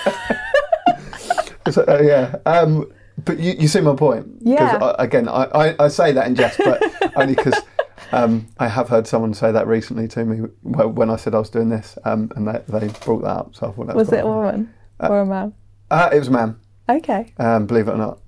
[1.72, 2.36] So, uh, yeah.
[2.46, 2.90] Um,
[3.24, 4.26] but you, you see my point.
[4.40, 4.78] Yeah.
[4.80, 6.82] I, again, I, I, I say that in jest, but
[7.16, 7.60] only because
[8.12, 11.38] um, I have heard someone say that recently to me well, when I said I
[11.38, 13.54] was doing this, um, and they, they brought that up.
[13.54, 15.54] So I thought that was, Was it a woman or a man?
[15.90, 16.58] Uh, it was a man.
[16.88, 17.32] Okay.
[17.38, 18.18] Um, believe it or not.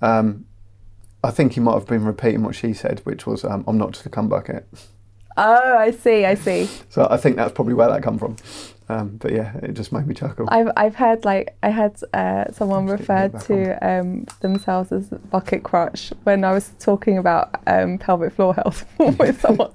[0.00, 0.46] Um,
[1.24, 3.92] I think he might have been repeating what she said, which was, um, "I'm not
[3.92, 4.68] just a cum bucket."
[5.36, 6.24] Oh, I see.
[6.24, 6.68] I see.
[6.88, 8.36] So I think that's probably where that come from.
[8.88, 10.46] Um, but yeah, it just made me chuckle.
[10.48, 16.12] I've I've heard like I had uh, someone referred to um, themselves as bucket crutch
[16.22, 19.72] when I was talking about um, pelvic floor health with someone.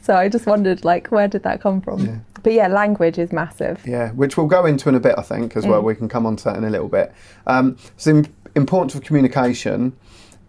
[0.00, 2.06] So I just wondered like where did that come from?
[2.06, 2.18] Yeah.
[2.42, 3.84] But yeah, language is massive.
[3.84, 5.82] Yeah, which we'll go into in a bit, I think, as well.
[5.82, 7.12] We can come on to that in a little bit.
[7.46, 9.96] Um, so, the im- importance of communication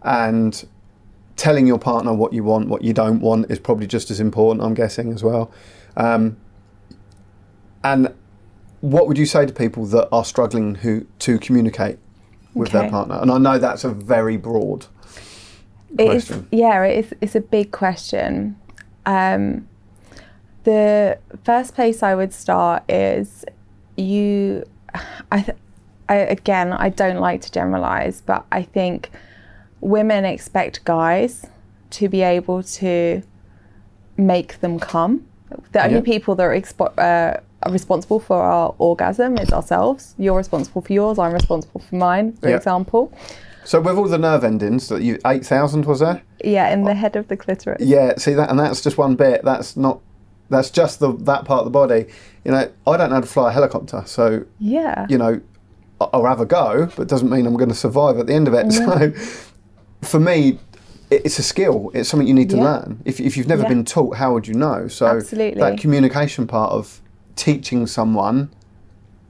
[0.02, 0.64] and
[1.34, 4.64] telling your partner what you want, what you don't want, is probably just as important,
[4.64, 5.50] I'm guessing, as well.
[5.96, 6.36] Um,
[7.84, 8.12] and
[8.80, 11.98] what would you say to people that are struggling who to communicate
[12.54, 13.18] with their partner?
[13.20, 14.86] And I know that's a very broad
[15.96, 16.48] It is, question.
[16.52, 18.56] yeah, it is, it's a big question.
[19.06, 19.68] Um,
[20.64, 23.44] the first place I would start is
[23.96, 24.64] you.
[25.32, 25.56] I, th-
[26.08, 29.10] I again, I don't like to generalize, but I think
[29.80, 31.46] women expect guys
[31.90, 33.22] to be able to
[34.16, 35.24] make them come.
[35.72, 36.00] The only Yeah.
[36.02, 40.14] people that are expo- uh, are responsible for our orgasm is ourselves.
[40.18, 41.18] You're responsible for yours.
[41.18, 42.56] I'm responsible for mine, for Yeah.
[42.56, 43.12] example.
[43.64, 46.22] So, with all the nerve endings that you, 8,000 was there?
[46.42, 47.82] Yeah, in the head of the clitoris.
[47.82, 49.44] Yeah, see that, and that's just one bit.
[49.44, 50.00] That's not.
[50.50, 52.06] That's just the that part of the body.
[52.44, 55.06] You know, I don't know how to fly a helicopter, so Yeah.
[55.10, 55.40] you know,
[56.00, 58.48] I'll have a go, but it doesn't mean I'm going to survive at the end
[58.48, 58.72] of it.
[58.72, 59.12] So,
[60.00, 60.58] for me,
[61.10, 61.90] it's a skill.
[61.92, 62.64] It's something you need to Yeah.
[62.64, 63.02] learn.
[63.04, 63.68] If, if you've never Yeah.
[63.68, 64.88] been taught, how would you know?
[64.88, 65.60] So, Absolutely.
[65.60, 67.02] that communication part of
[67.38, 68.50] teaching someone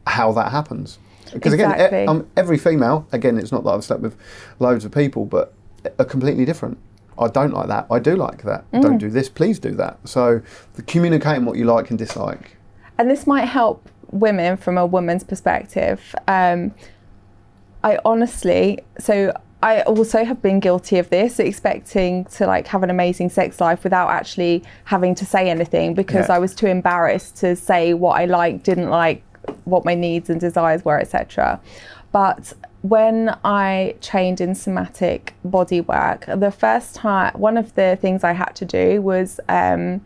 [0.07, 0.99] how that happens.
[1.33, 4.17] Because again, e- um, every female, again, it's not that I've slept with
[4.59, 5.53] loads of people, but
[5.99, 6.79] are completely different.
[7.19, 7.87] I don't like that.
[7.91, 8.71] I do like that.
[8.73, 8.81] Mm.
[8.83, 9.29] Don't do this.
[9.29, 9.99] Please do that.
[10.05, 10.41] So,
[10.75, 12.57] the communicating what you like and dislike.
[12.97, 16.15] and this might help women from a woman's perspective.
[16.27, 16.75] Um,
[17.85, 22.91] I honestly, so I also have been guilty of this, expecting to like have an
[22.91, 26.37] amazing sex life without actually having to say anything because Yeah.
[26.37, 29.23] I was too embarrassed to say what I liked, didn't like,
[29.65, 31.61] what my needs and desires were, etc.
[32.13, 38.23] But when I trained in somatic body work, the first time, one of the things
[38.23, 40.01] I had to do was um,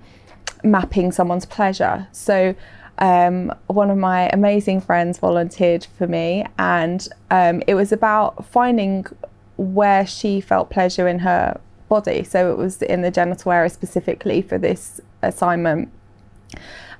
[0.64, 2.08] mapping someone's pleasure.
[2.12, 2.54] So
[2.98, 9.06] um, one of my amazing friends volunteered for me, and um, it was about finding
[9.56, 12.24] where she felt pleasure in her body.
[12.24, 15.90] So it was in the genital area specifically for this assignment.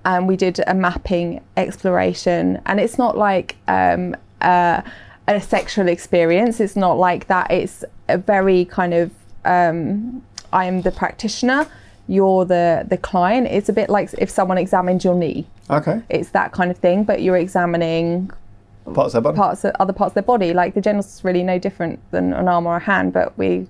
[0.04, 4.82] And we did a mapping exploration, and it's not like um, uh,
[5.28, 6.58] a sexual experience.
[6.58, 7.50] It's not like that.
[7.52, 9.12] It's a very kind of
[9.44, 11.66] um, I am the practitioner,
[12.08, 13.46] you're the the client.
[13.48, 15.46] It's a bit like if someone examined your knee.
[15.70, 16.02] Okay.
[16.08, 18.30] It's that kind of thing, but you're examining
[18.94, 19.36] Parts of their body.
[19.36, 20.52] parts of other parts of their body.
[20.52, 23.66] Like the genitals is really no different than an arm or a hand, but we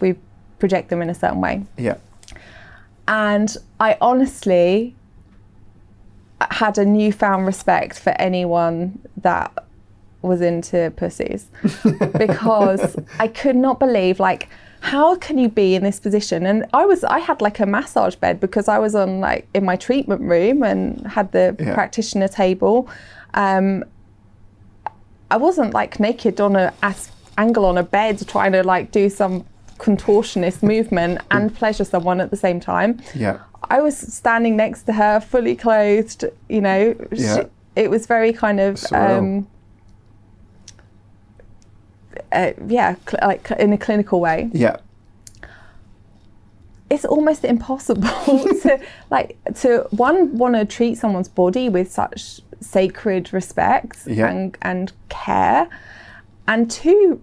[0.00, 0.14] we
[0.58, 1.62] project them in a certain way.
[1.76, 1.96] Yeah.
[3.08, 4.94] And I honestly
[6.50, 9.52] had a newfound respect for anyone that
[10.22, 11.46] was into pussies
[12.18, 14.48] because I could not believe like
[14.80, 18.14] how can you be in this position and I was I had like a massage
[18.16, 21.74] bed because I was on like in my treatment room and had the Yeah.
[21.74, 22.88] practitioner table
[23.34, 23.84] um
[25.32, 29.08] I wasn't like naked on a as- angle on a bed trying to like do
[29.08, 29.46] some
[29.78, 33.38] contortionist movement and pleasure someone at the same time Yeah.
[33.70, 36.24] I was standing next to her, fully clothed.
[36.48, 37.44] You know, she- Yeah.
[37.76, 39.46] it was very kind of, um,
[42.32, 44.50] uh, yeah, cl- like in a clinical way.
[44.52, 44.76] Yeah.
[46.90, 48.02] It's almost impossible
[48.62, 54.28] to like to one want to treat someone's body with such sacred respect Yeah.
[54.30, 55.68] and and care,
[56.48, 57.20] and two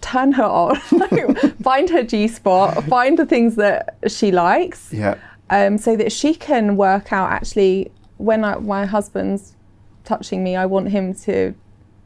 [0.00, 5.14] turn her on, like, find her G spot, find the things that she likes Yeah.
[5.48, 9.56] um, so that she can work out actually when I, my husband's
[10.04, 11.54] touching me, I want him to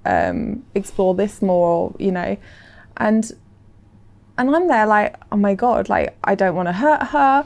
[0.05, 2.37] um, explore this more, you know,
[2.99, 3.31] and
[4.39, 7.45] and I'm there like, oh my god, like I don't want to hurt her.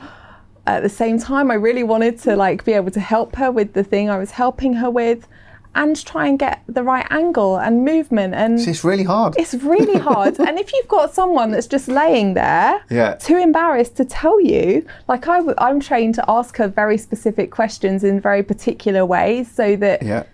[0.66, 3.72] At the same time, I really wanted to like be able to help her with
[3.72, 5.26] the thing I was helping her with,
[5.74, 9.34] and try and get the right angle and movement and It's really hard.
[9.38, 10.38] it's really hard.
[10.38, 13.14] and if you've got someone that's just laying there, Yeah.
[13.14, 17.50] too embarrassed to tell you, like I w- I'm trained to ask her very specific
[17.50, 20.24] questions in very particular ways so that yeah.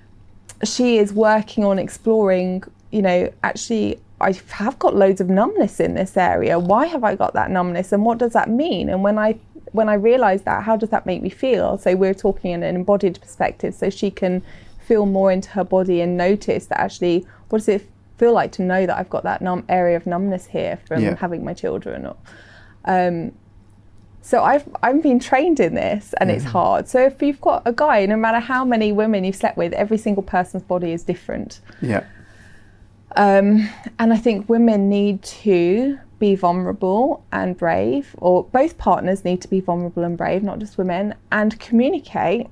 [0.64, 5.94] she is working on exploring, you know, actually, I have got loads of numbness in
[5.94, 6.58] this area.
[6.58, 8.88] Why have I got that numbness and what does that mean?
[8.88, 9.38] And when I
[9.72, 11.78] when I realize that, how does that make me feel?
[11.78, 14.42] So we're talking in an embodied perspective so she can
[14.80, 18.62] feel more into her body and notice that actually what does it feel like to
[18.62, 21.14] know that I've got that numb area of numbness here from Yeah.
[21.16, 22.16] having my children or
[22.84, 23.32] um,
[24.22, 26.86] so I've I've been trained in this, and it's hard.
[26.88, 29.96] So if you've got a guy, no matter how many women you've slept with, every
[29.96, 31.60] single person's body is different.
[31.80, 32.04] Yeah.
[33.16, 39.40] Um, and I think women need to be vulnerable and brave, or both partners need
[39.42, 42.46] to be vulnerable and brave, not just women, and communicate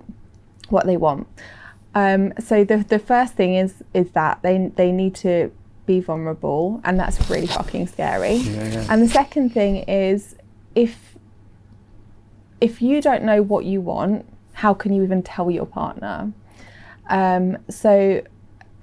[0.69, 1.27] what they want.
[1.95, 5.51] Um, so the the first thing is is that they they need to
[5.87, 8.35] be vulnerable, and that's really fucking scary.
[8.35, 8.87] yeah.
[8.91, 10.37] And the second thing is
[10.75, 11.17] if
[12.61, 16.33] if you don't know what you want, how can you even tell your partner?
[17.09, 18.23] Um, so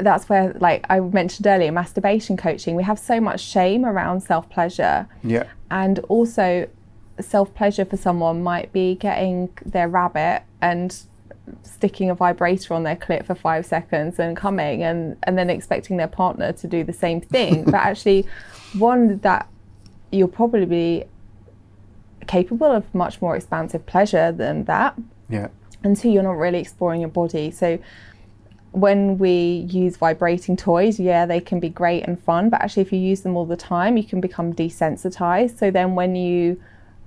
[0.03, 2.75] that's where, like I mentioned earlier, masturbation coaching.
[2.75, 5.45] We have so much shame around self pleasure, Yeah.
[5.71, 6.67] and also
[7.19, 10.95] self pleasure for someone might be getting their rabbit and
[11.63, 15.97] sticking a vibrator on their clit for five seconds and coming and and then expecting
[15.97, 18.25] their partner to do the same thing but actually
[18.77, 19.45] one that
[20.09, 21.03] you'll probably be
[22.27, 24.95] capable of much more expansive pleasure than that
[25.29, 25.49] Yeah.
[25.83, 27.77] and two you're not really exploring your body so
[28.73, 32.91] when we use vibrating toys yeah they can be great and fun but actually if
[32.91, 36.59] you use them all the time you can become desensitized so then when you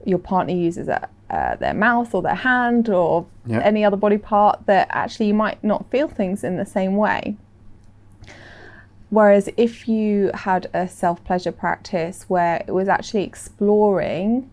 [0.05, 3.59] your partner uses a, uh, their mouth or their hand or Yeah.
[3.59, 7.37] any other body part that actually you might not feel things in the same way
[9.11, 14.51] Whereas if you had a self pleasure practice where it was actually exploring,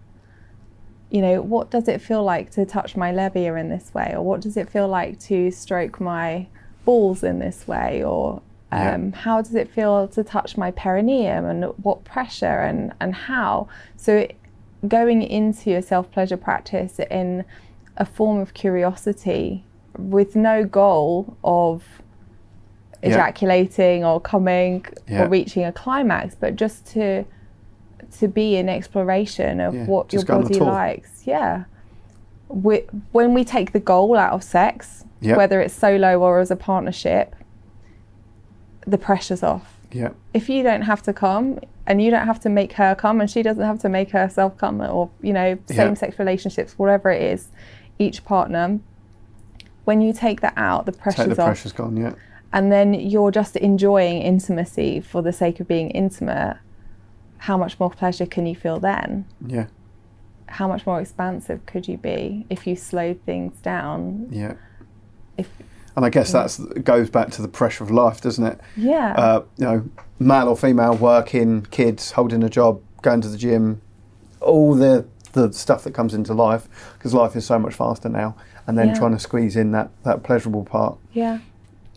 [1.10, 4.14] you know, what does it feel like to touch my labia in this way?
[4.16, 6.48] Or what does it feel like to stroke my
[6.86, 8.04] balls in this way?
[8.04, 8.42] Or
[8.72, 8.94] Yeah.
[8.96, 13.68] um, how does it feel to touch my perineum and what pressure and, and how?
[13.98, 14.36] So it,
[14.88, 17.46] going into a self pleasure practice in
[17.98, 19.64] a form of curiosity
[19.98, 21.84] with no goal of
[23.04, 23.10] Yeah.
[23.12, 25.24] ejaculating or coming Yeah.
[25.26, 27.26] or reaching a climax, but just to
[28.20, 31.26] to be in exploration of Yeah, what your just a body likes.
[31.26, 31.64] Yeah.
[32.48, 35.38] We, when we take the goal out of sex, Yeah.
[35.38, 37.36] whether it's solo or as a partnership,
[38.86, 39.78] the pressure's off.
[39.92, 40.10] Yeah.
[40.34, 43.30] If you don't have to come and you don't have to make her come and
[43.30, 47.22] she doesn't have to make herself come or, you know, same sex relationships, whatever it
[47.22, 47.50] is,
[48.00, 48.80] each partner,
[49.86, 51.96] when you take that out, the pressure's Take the off pressure's gone.
[51.98, 52.14] Yeah.
[52.52, 56.58] and then you're just enjoying intimacy for the sake of being intimate,
[57.38, 59.26] how much more pleasure can you feel then?
[59.46, 59.68] Yeah.
[60.48, 64.28] How much more expansive could you be if you slowed things down?
[64.32, 64.54] Yeah.
[65.38, 65.50] If
[65.96, 68.60] And I guess that's goes back to the pressure of life, doesn't it?
[68.76, 69.84] yeah, Uh, you know,
[70.20, 73.82] male or female, working, kids, holding a job, going to the gym,
[74.42, 78.36] all the the stuff that comes into life because life is so much faster now.
[78.68, 78.94] And then Yeah.
[78.94, 80.98] trying to squeeze in that that pleasurable part.
[81.14, 81.40] yeah.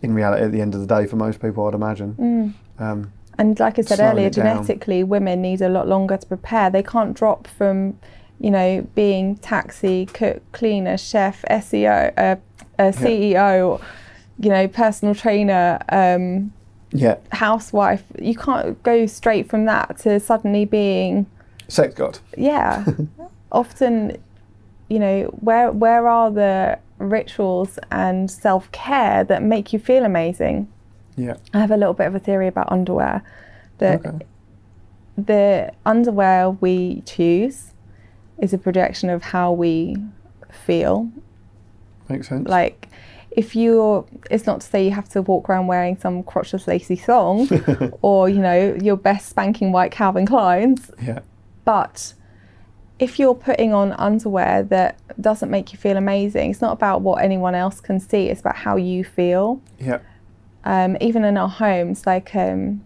[0.03, 2.15] In reality, at the end of the day, for most people, I'd imagine.
[2.19, 2.53] Mm.
[2.83, 6.69] Um, And like I said earlier, genetically, women need a lot longer to prepare.
[6.71, 7.97] They can't drop from,
[8.39, 12.35] you know, being taxi, cook, cleaner, chef, SEO, uh,
[12.79, 13.81] uh, CEO,
[14.39, 16.53] you know, personal trainer, um,
[16.91, 18.03] yeah, housewife.
[18.19, 21.25] You can't go straight from that to suddenly being
[21.69, 22.17] sex god.
[22.37, 22.85] yeah
[23.51, 24.15] often
[24.87, 30.65] you know where where are the rituals and self-care that make you feel amazing
[31.17, 33.21] Yeah, i have a little bit of a theory about underwear
[33.79, 34.25] that Okay.
[35.17, 37.66] the underwear we choose
[38.39, 39.95] is a projection of how we
[40.51, 41.09] feel
[42.09, 42.47] makes sense.
[42.47, 42.87] like
[43.31, 46.95] if you're it's not to say you have to walk around wearing some crotchless lacy
[46.95, 47.47] thong
[48.01, 51.19] or you know your best spanking white calvin kleins yeah,
[51.65, 52.13] but
[52.99, 57.23] if you're putting on underwear that doesn't make you feel amazing, it's not about what
[57.23, 59.61] anyone else can see, it's about how you feel.
[59.79, 59.99] yeah,
[60.63, 62.83] Um, even in our homes, like um,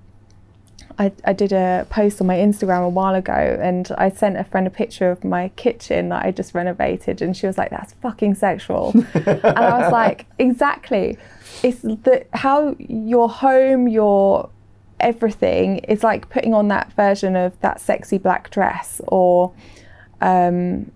[1.02, 4.44] I, I did a post on my Instagram a while ago and I sent a
[4.44, 7.94] friend a picture of my kitchen that I just renovated and she was like, that's
[7.94, 8.92] fucking sexual.
[9.16, 11.18] and I was like, exactly.
[11.64, 14.52] It's the, how your home, your
[15.00, 19.52] everything is like putting on that version of that sexy black dress or
[20.22, 20.92] um,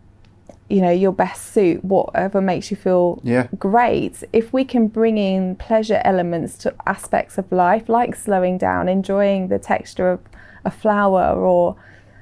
[0.70, 3.48] you know your best suit whatever makes you feel Yeah.
[3.60, 4.24] great.
[4.34, 9.48] If we can bring in pleasure elements to aspects of life like slowing down enjoying
[9.50, 10.20] the texture of
[10.64, 11.76] a flower or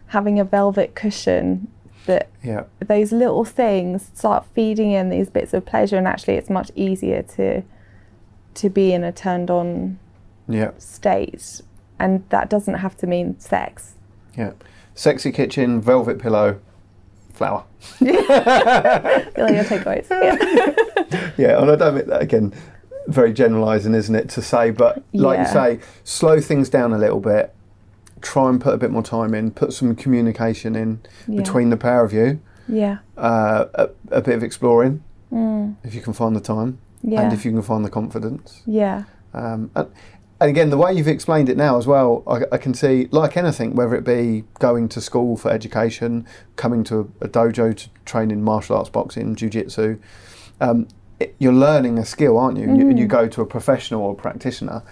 [0.08, 1.68] having a velvet cushion
[2.06, 6.50] that yeah, those little things start feeding in these bits of pleasure and actually it's
[6.50, 7.64] much easier to
[8.56, 9.98] to be in a turned on
[10.50, 11.62] yeah, state.
[11.98, 13.94] And that doesn't have to mean sex.
[14.38, 14.52] Yeah.
[14.94, 16.60] Sexy kitchen, velvet pillow,
[17.34, 17.64] flower.
[18.02, 21.32] I feel your takeaways yeah.
[21.38, 22.54] Yeah, and I don't mean that again.
[23.08, 24.72] Very generalising, isn't it, to say?
[24.72, 27.54] But like you say, slow things down a little bit.
[28.22, 29.52] Try and put a bit more time in.
[29.52, 31.38] Put some communication in Yeah.
[31.42, 32.40] between the pair of you.
[32.70, 35.04] yeah Uh, a, a bit of exploring,
[35.84, 37.12] if you can find the time, Mm.
[37.12, 38.62] yeah and if you can find the confidence.
[38.66, 39.88] yeah Um, and,
[40.44, 43.38] and again, the way you've explained it now as well, I, I can see, like
[43.38, 46.28] anything, whether it be going to school for education,
[46.58, 49.98] coming to a, a dojo to train in martial arts, boxing, jiu-jitsu,
[50.60, 50.90] um,
[51.22, 52.66] it, you're learning a skill, aren't you?
[52.76, 52.94] you?
[52.94, 54.84] You go to a professional or practitioner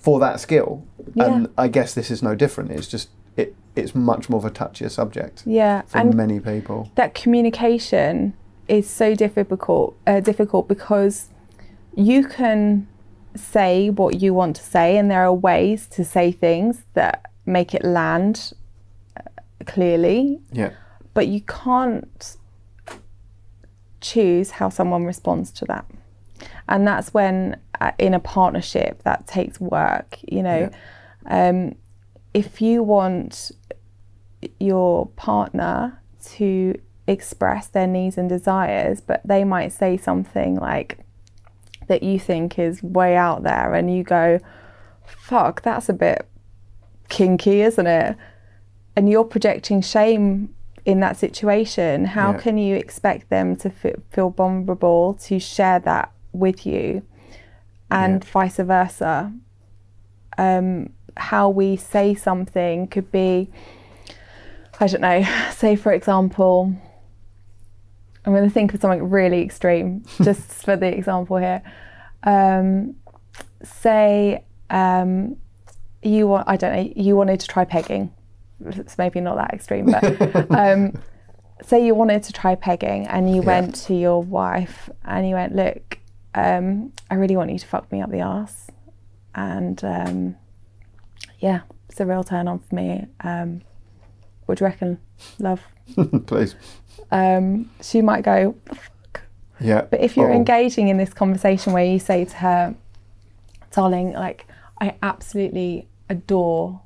[0.00, 1.24] for that skill, Yeah.
[1.24, 2.70] and I guess this is no different.
[2.70, 6.90] It's just it, it's much more of a touchier subject yeah for and many people.
[6.94, 8.34] that communication
[8.68, 11.28] is so difficult uh, difficult because
[11.96, 12.86] you can
[13.36, 17.74] say what you want to say and there are ways to say things that make
[17.74, 18.52] it land
[19.16, 19.22] uh,
[19.66, 20.40] clearly.
[20.52, 20.72] Yeah,
[21.14, 22.36] but you can't
[24.00, 25.84] choose how someone responds to that.
[26.68, 30.70] And that's when uh, in a partnership that takes work you know?
[31.26, 31.74] Um,
[32.32, 33.50] if you want
[34.58, 40.98] your partner to express their needs and desires but they might say something like
[41.90, 44.38] that you think is way out there and you go
[45.04, 46.26] fuck that's a bit
[47.08, 48.16] kinky isn't it
[48.96, 50.54] and you're projecting shame
[50.86, 52.38] in that situation, how Yeah.
[52.38, 57.02] can you expect them to f- feel vulnerable to share that with you,
[57.90, 59.30] and vice versa?
[60.38, 63.50] Um, how we say something could be,
[64.80, 65.22] I don't know.
[65.52, 66.72] Say for example,
[68.24, 71.62] I'm going to think of something really extreme, just for the example here.
[72.22, 72.96] Um,
[73.62, 75.36] say um,
[76.02, 78.12] you want, I don't know, you wanted to try pegging
[78.66, 80.98] it's maybe not that extreme, but um,
[81.62, 85.54] say you wanted to try pegging and you went to your wife and you went,
[85.54, 85.98] look,
[86.34, 88.70] um, I really want you to fuck me up the ass.
[89.34, 90.36] and um,
[91.38, 93.06] yeah, it's a real turn on for me.
[93.20, 93.62] Um,
[94.46, 94.98] what do you reckon,
[95.38, 95.62] love?
[96.26, 96.54] Please.
[97.10, 99.22] Um, she might go, fuck?"
[99.60, 99.82] Yeah.
[99.82, 102.74] But if you're Oh, engaging in this conversation where you say to her,
[103.72, 104.46] darling, like,
[104.80, 106.80] I absolutely adore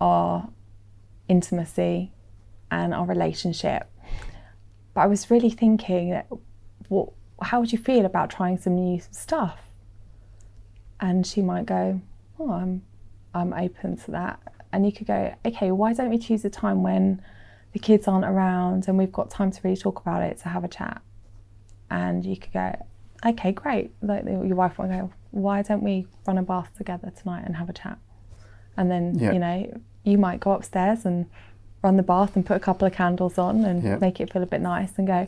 [0.00, 0.48] our
[1.28, 2.12] intimacy
[2.70, 3.86] and our relationship.
[4.94, 6.26] But I was really thinking that
[6.88, 7.10] what
[7.42, 9.58] how would you feel about trying some new stuff?
[11.00, 12.00] And she might go,
[12.38, 12.82] Oh, I'm
[13.34, 14.40] I'm open to that.
[14.72, 17.22] And you could go, Okay, why don't we choose a time when
[17.72, 20.64] the kids aren't around and we've got time to really talk about it to have
[20.64, 21.00] a chat?
[21.92, 22.86] and you could go,
[23.26, 23.90] okay, great.
[24.00, 27.68] Like your wife will go, why don't we run a bath together tonight and have
[27.68, 27.98] a chat?
[28.76, 29.32] And then Yeah.
[29.32, 31.26] you know you might go upstairs and
[31.82, 33.96] run the bath and put a couple of candles on and Yeah.
[33.96, 35.26] make it feel a bit nice and go.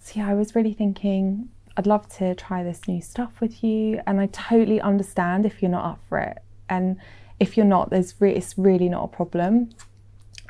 [0.00, 4.20] see, I was really thinking I'd love to try this new stuff with you, and
[4.20, 6.38] I totally understand if you're not up for it.
[6.68, 6.96] And
[7.40, 9.70] if you're not, there's re- it's really not a problem.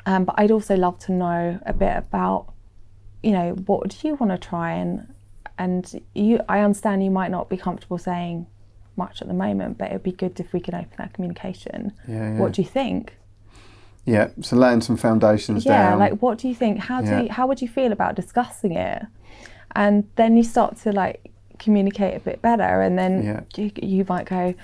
[0.09, 2.41] Um, but I'd also love to know a bit about
[3.21, 4.91] you know what do you want to try and
[5.57, 5.83] and
[6.15, 8.47] you i understand you might not be comfortable saying
[8.95, 11.91] much at the moment but it would be good if we could open that communication
[12.07, 12.39] Yeah, yeah.
[12.39, 13.01] what do you think
[14.05, 14.27] Yeah.
[14.41, 15.99] So laying some foundations yeah down.
[15.99, 17.21] like what do you think how do Yeah.
[17.23, 19.01] you, how would you feel about discussing it
[19.75, 21.17] and then you start to like
[21.65, 23.41] communicate a bit better and then Yeah.
[23.57, 24.55] you, you might go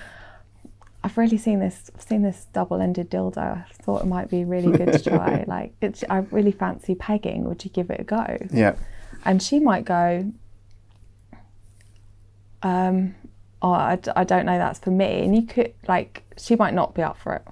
[1.06, 1.88] I've really seen this.
[1.98, 3.38] Seen this double-ended dildo.
[3.38, 5.44] I thought it might be really good to try.
[5.48, 7.44] like, it's, I really fancy pegging.
[7.44, 8.38] Would you give it a go?
[8.52, 8.74] yeah.
[9.24, 10.32] and she might go,
[12.62, 13.14] um,
[13.62, 15.22] oh, I, d- I don't know, that's for me.
[15.24, 17.42] And you could, like, she might not be up for it.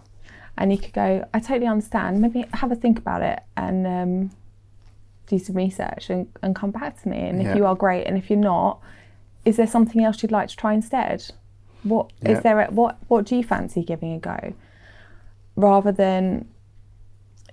[0.59, 2.20] And you could go, I totally understand.
[2.20, 4.30] Maybe have a think about it and um,
[5.26, 7.18] do some research and, and come back to me.
[7.18, 7.50] And Yeah.
[7.52, 8.80] if you are great, and if you're not,
[9.44, 11.24] is there something else you'd like to try instead?
[11.85, 12.61] What is there?
[12.61, 14.55] A, what What do you fancy giving a go?
[15.57, 16.49] Rather than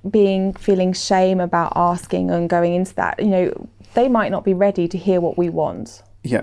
[0.10, 4.54] being feeling shame about asking and going into that, you know, they might not be
[4.54, 6.42] ready to hear what we want, Yeah.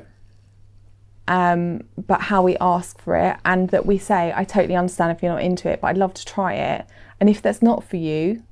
[1.27, 5.23] um, but how we ask for it, and that we say, I totally understand if
[5.23, 6.87] you're not into it, but I'd love to try it.
[7.19, 8.45] And if that's not for you,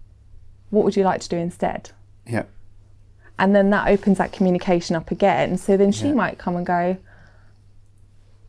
[0.70, 1.90] what would you like to do instead?
[2.26, 2.42] Yeah.
[3.38, 5.56] And then that opens that communication up again.
[5.56, 6.14] So then she Yeah.
[6.14, 6.96] might come and go,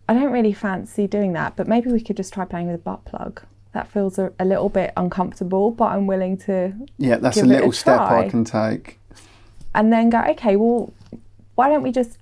[0.09, 2.83] I don't really fancy doing that, but maybe we could just try playing with a
[2.83, 3.41] butt plug.
[3.73, 7.17] That feels a, a little bit uncomfortable, but I'm willing to Yeah.
[7.17, 8.99] That's a it a little step I can take.
[9.75, 10.93] and then go, okay, well,
[11.55, 12.17] why don't we just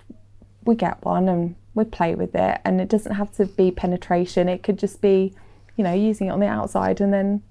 [0.65, 4.49] we get one and we play with it, and it doesn't have to be penetration.
[4.49, 5.33] It could just be,
[5.75, 7.43] you know, using it on the outside, and then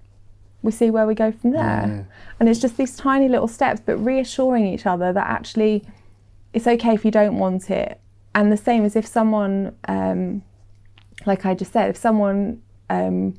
[0.63, 1.61] we see where we go from there.
[1.61, 2.03] Yeah.
[2.41, 5.85] And it's just these tiny little steps, but reassuring each other that actually
[6.55, 8.01] it's okay if you don't want it.
[8.35, 10.43] And the same as if someone, um,
[11.27, 13.35] like I just said, if someone um,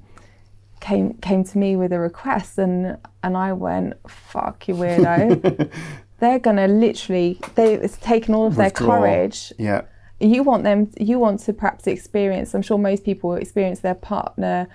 [0.79, 5.69] came came to me with a request and and I went, "Fuck you, weirdo,"
[6.19, 9.81] they're gonna literally they it's taken all of their courage Yeah.
[10.19, 14.69] you want them you want to perhaps experience i'm sure most people experience their partner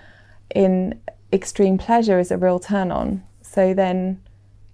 [0.54, 1.00] in
[1.32, 4.20] extreme pleasure as a real turn on so then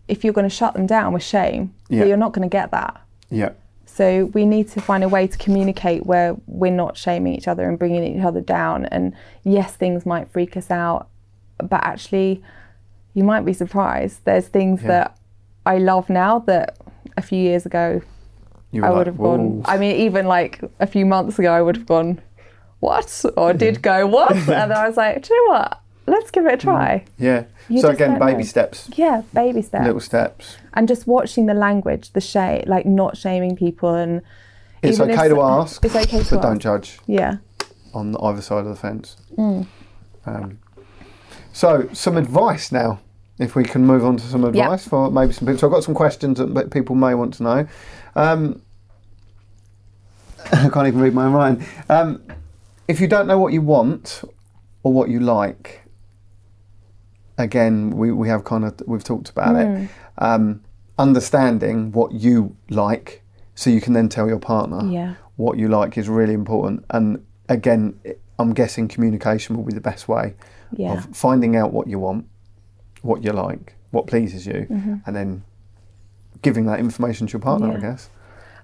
[0.08, 2.04] if you're going to shut them down with shame Yeah.
[2.06, 3.50] you're not going to get that Yeah.
[3.96, 7.64] So we need to find a way to communicate where we're not shaming each other
[7.68, 11.08] and bringing each other down and yes things might freak us out
[11.72, 12.42] but actually
[13.14, 14.88] you might be surprised there's things Yeah.
[14.88, 15.18] that
[15.64, 16.76] i love now that
[17.16, 17.88] a few years ago
[18.74, 19.44] I like, would have gone.
[19.58, 22.20] "Whoa." I mean, even like a few months ago, I would have gone,
[22.80, 25.80] "What?" or did go, "What?" and then I was like, "Do you know what?
[26.06, 27.44] Let's give it a try." Yeah.
[27.68, 28.42] You so again, baby know.
[28.42, 30.56] steps, Yeah, baby steps, little steps.
[30.74, 34.22] and just watching the language, the shame, like not shaming people, and
[34.82, 37.38] It's okay to ask, It's okay to but don't judge Yeah,
[37.92, 39.16] on either side of the fence.
[39.36, 39.66] Mm.
[40.26, 40.58] Um,
[41.52, 43.00] so, some advice now.
[43.38, 45.58] If we can move on to some advice for maybe some people.
[45.58, 47.66] So, I've got some questions that people may want to know.
[48.14, 48.62] Um,
[50.52, 51.66] I can't even read my own writing.
[51.88, 52.22] Um,
[52.88, 54.22] if you don't know what you want
[54.84, 55.82] or what you like,
[57.38, 59.82] again, we, we have kind of we've talked about Hmm.
[59.84, 59.90] it.
[60.18, 60.62] Um,
[60.98, 63.22] understanding what you like,
[63.54, 66.84] so you can then tell your partner yeah, what you like is really important.
[66.90, 67.98] And again,
[68.38, 70.34] I'm guessing communication will be the best way
[70.72, 72.26] yeah, of finding out what you want,
[73.02, 74.96] what you like, what pleases you, Mm-hmm.
[75.06, 75.44] and then
[76.42, 77.72] giving that information to your partner.
[77.76, 78.08] I guess.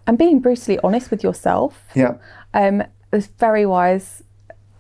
[0.07, 1.85] and being brutally honest with yourself.
[1.95, 2.15] Yeah.
[2.55, 4.23] Um, this very wise,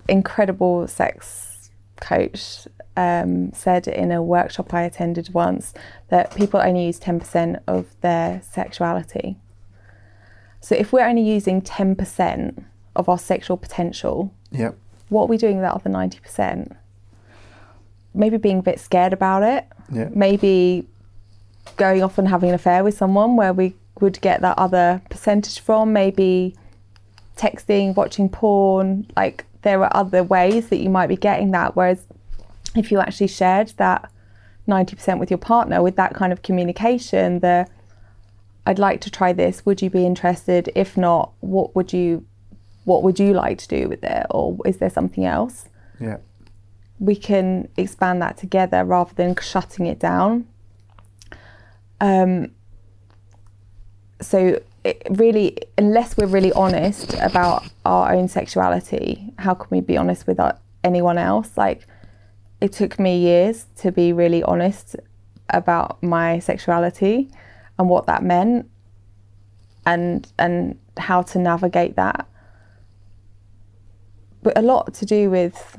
[0.09, 1.70] incredible sex
[2.01, 2.66] coach
[2.97, 5.72] um, said in a workshop I attended once
[6.09, 9.36] that people only use 10% of their sexuality.
[10.61, 12.62] So if we're only using 10%
[12.95, 14.72] of our sexual potential, Yeah.
[15.09, 16.76] what are we doing with that other 90%?
[18.14, 19.66] Maybe being a bit scared about it.
[19.90, 20.09] Yeah.
[20.12, 20.86] Maybe
[21.76, 25.61] going off and having an affair with someone where we would get that other percentage
[25.61, 25.93] from.
[25.93, 26.55] Maybe
[27.36, 29.07] texting, watching porn.
[29.16, 31.74] Like there are other ways that you might be getting that.
[31.74, 32.05] Whereas
[32.76, 34.10] if you actually shared that
[34.68, 37.66] 90% with your partner with that kind of communication, the
[38.64, 39.66] I'd like to try this.
[39.66, 40.70] Would you be interested?
[40.76, 42.24] If not, what would you
[42.84, 45.68] what would you like to do with it or is there something else?
[46.00, 46.16] Yeah.
[46.98, 50.46] We can expand that together rather than shutting it down.
[52.00, 52.50] Um,
[54.20, 59.96] so it really unless we're really honest about our own sexuality, how can we be
[59.96, 61.56] honest with our, anyone else?
[61.56, 61.86] Like
[62.62, 64.94] it took me years to be really honest
[65.50, 67.28] about my sexuality
[67.78, 68.70] and what that meant
[69.84, 72.26] and and how to navigate that
[74.42, 75.78] but a lot to do with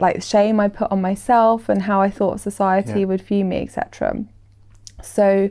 [0.00, 3.06] like shame I put on myself and how I thought society Yeah.
[3.06, 4.24] would view me etc
[5.02, 5.50] so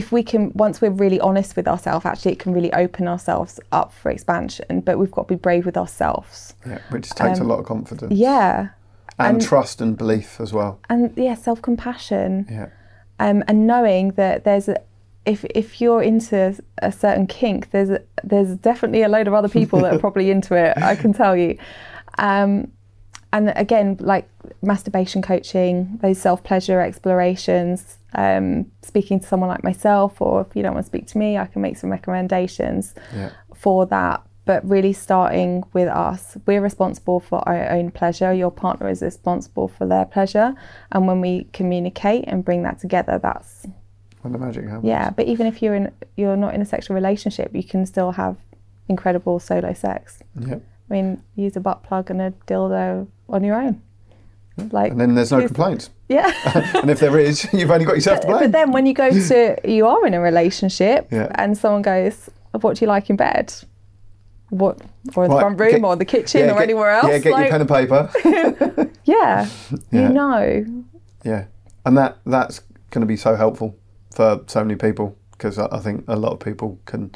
[0.00, 3.52] if we can once we're really honest with ourselves actually it can really open ourselves
[3.80, 6.78] up for expansion but we've got to be brave with ourselves Yeah.
[6.94, 8.12] Which takes Um, a lot of confidence.
[8.28, 8.68] yeah
[9.18, 10.72] And, and- trust and belief as well.
[10.92, 12.68] and yeah self-compassion Yeah.
[13.26, 14.76] um, and knowing that there's a,
[15.32, 16.38] if if you're into
[16.88, 20.26] a certain kink, there's a, there's definitely a load of other people that are probably
[20.30, 20.72] into it.
[20.92, 21.50] I can tell you.
[22.28, 22.72] Um,
[23.32, 24.28] and again, like
[24.62, 30.62] masturbation coaching, those self pleasure explorations, um, speaking to someone like myself, or if you
[30.62, 33.30] don't want to speak to me, I can make some recommendations Yeah.
[33.54, 34.22] for that.
[34.46, 38.32] But really starting with us, we're responsible for our own pleasure.
[38.32, 40.54] Your partner is responsible for their pleasure.
[40.90, 43.66] And when we communicate and bring that together, that's
[44.22, 44.84] When the magic happens.
[44.84, 45.10] yeah.
[45.10, 48.36] But even if you're in, you're not in a sexual relationship, you can still have
[48.88, 50.20] incredible solo sex.
[50.34, 50.60] Yeah.
[50.90, 53.82] I mean, use a butt plug and a dildo on your own.
[54.72, 55.90] Like, And then there's no complaints.
[56.08, 56.32] yeah.
[56.82, 58.40] and if there is, you've only got yourself to blame.
[58.40, 61.30] But then when you go to, you are in a relationship Yeah.
[61.36, 62.28] and someone goes,
[62.60, 63.54] What do you like in bed?
[64.50, 64.80] What,
[65.14, 67.06] or in the Right, front room get- or the kitchen Yeah, or get- anywhere else?
[67.08, 68.10] Yeah, get like, your pen and paper.
[69.04, 69.46] yeah,
[69.90, 70.08] Yeah.
[70.08, 70.64] you know.
[71.22, 71.44] Yeah,
[71.84, 72.60] and that that's
[72.90, 73.76] going to be so helpful
[74.14, 77.12] for so many people because I, I think a lot of people can,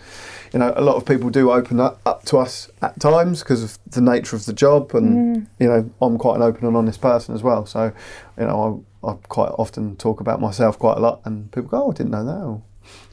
[0.53, 3.63] you know, a lot of people do open up, up to us at times because
[3.65, 7.01] of the nature of the job, and you know, I'm quite an open and honest
[7.01, 7.67] person as well.
[7.67, 7.93] So,
[8.39, 11.85] you know, I, I quite often talk about myself quite a lot, and people go,
[11.85, 12.63] "Oh, I didn't know that." Or,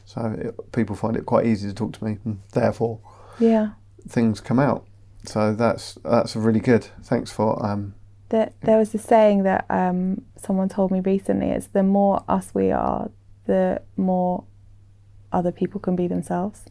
[0.04, 3.00] so it, people find it quite easy to talk to me, and therefore
[3.38, 3.70] Yeah.
[4.08, 4.86] things come out.
[5.24, 6.84] So that's that's really good.
[7.02, 7.94] Thanks for um,
[8.30, 12.54] There, there was a saying that um, someone told me recently it's the more us
[12.54, 13.10] we are,
[13.46, 14.44] the more
[15.32, 16.62] other people can be themselves.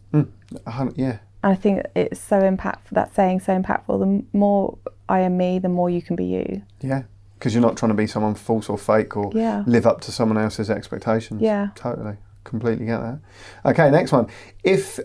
[0.68, 4.00] hun- yeah, And I think it's so impactful, that saying so impactful.
[4.00, 6.62] The more I am me, the more you can be you.
[6.82, 7.04] Yeah,
[7.38, 9.64] because you're not trying to be someone false or fake or Yeah.
[9.66, 11.42] live up to someone else's expectations.
[11.42, 11.70] Yeah.
[11.76, 12.18] Totally.
[12.44, 13.20] Completely get that.
[13.66, 14.28] Okay, next one.
[14.64, 15.00] If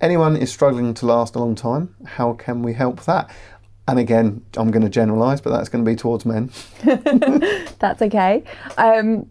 [0.00, 3.28] anyone is struggling to last a long time, how can we help that?
[3.88, 6.50] And again, I'm going to generalise, but that's going to be towards men.
[7.80, 8.44] That's okay.
[8.78, 9.26] Um,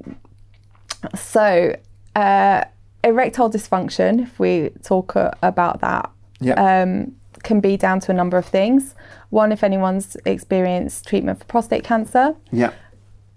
[1.15, 1.75] so,
[2.15, 2.63] uh,
[3.03, 6.09] erectile dysfunction, if we talk uh, about that,
[6.41, 6.53] Yeah.
[6.81, 8.95] um, can be down to a number of things.
[9.29, 12.71] One, if anyone's experienced treatment for prostate cancer, yeah.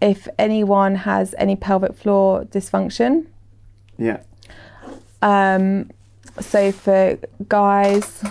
[0.00, 3.26] if anyone has any pelvic floor dysfunction.
[3.98, 4.20] Yeah.
[5.20, 5.90] Um,
[6.40, 8.24] so for guys,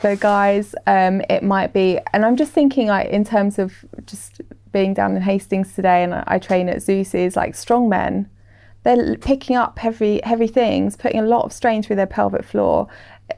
[0.00, 4.40] for guys, um, it might be, and I'm just thinking like in terms of just
[4.72, 8.28] being down in Hastings today, and I, I train at Zeus's, like strong men,
[8.82, 12.88] they're picking up heavy heavy things, putting a lot of strain through their pelvic floor.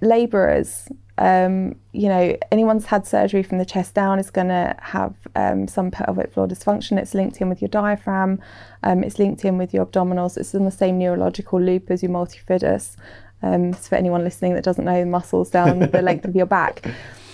[0.01, 0.89] Labourers,
[1.19, 5.69] um, you know, anyone's had surgery from the chest down is going to have um,
[5.69, 6.99] some pelvic floor dysfunction.
[6.99, 8.41] It's linked in with your diaphragm,
[8.83, 10.37] um, it's linked in with your abdominals.
[10.37, 12.97] It's in the same neurological loop as your multifidus.
[13.43, 16.47] Um, so for anyone listening that doesn't know the muscles down the length of your
[16.47, 16.87] back.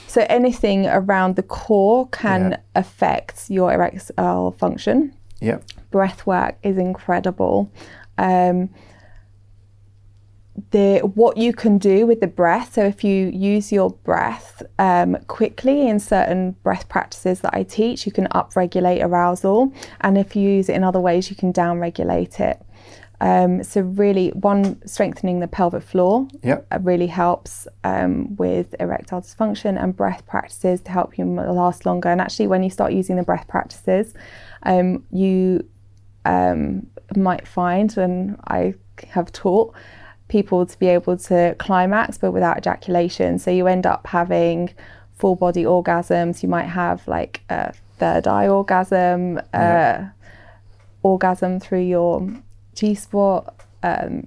[0.06, 2.56] So anything around the core can Yeah.
[2.74, 5.58] affect your erectile function Yeah.
[5.90, 7.70] breath work is incredible.
[8.18, 8.70] Um,
[10.70, 12.74] the what you can do with the breath.
[12.74, 18.06] So if you use your breath um, quickly in certain breath practices that I teach,
[18.06, 22.40] you can upregulate arousal, and if you use it in other ways, you can downregulate
[22.40, 22.60] it.
[23.20, 26.60] Um, so really, one strengthening the pelvic floor Yeah.
[26.70, 32.08] uh, really helps um, with erectile dysfunction and breath practices to help you last longer.
[32.10, 34.14] And actually, when you start using the breath practices,
[34.62, 35.68] um, you
[36.28, 38.74] um, might find, and I
[39.08, 39.74] have taught,
[40.28, 43.38] people to be able to climax but without ejaculation.
[43.38, 44.70] So you end up having
[45.16, 46.42] full body orgasms.
[46.42, 50.10] You might have like a third eye orgasm, Yeah.
[50.12, 50.26] uh,
[51.02, 52.28] orgasm through your
[52.74, 54.26] G spot, um,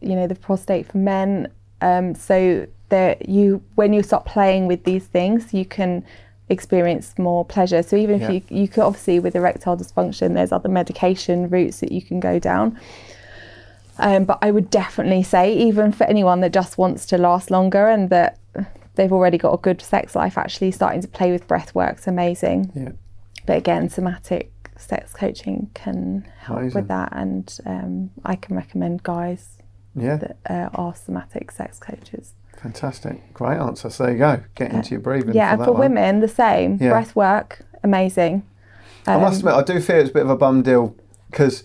[0.00, 1.48] you know, the prostate for men.
[1.82, 6.04] Um, so that you, when you start playing with these things, you can
[6.50, 7.82] experience more pleasure.
[7.82, 8.30] So even if Yeah.
[8.32, 12.38] you, you could obviously with erectile dysfunction, there's other medication routes that you can go
[12.38, 12.78] down.
[13.98, 17.88] Um, but I would definitely say, even for anyone that just wants to last longer
[17.88, 18.38] and that
[18.96, 22.72] they've already got a good sex life, actually starting to play with breath work's amazing.
[22.74, 22.92] Yeah.
[23.46, 26.80] But again, somatic sex coaching can help Amazing.
[26.80, 29.58] with that, and um, I can recommend guys
[29.94, 30.16] Yeah.
[30.16, 32.34] that uh, are somatic sex coaches.
[32.62, 33.32] Fantastic.
[33.32, 33.88] Great answer.
[33.90, 34.42] So there you go.
[34.54, 35.34] Get into your breathing.
[35.34, 35.80] yeah, for and for one.
[35.80, 36.78] women, the same.
[36.80, 36.90] Yeah.
[36.90, 38.42] Breath work, amazing.
[39.06, 40.94] I must Um, admit, I do feel it's a bit of a bum deal
[41.30, 41.64] because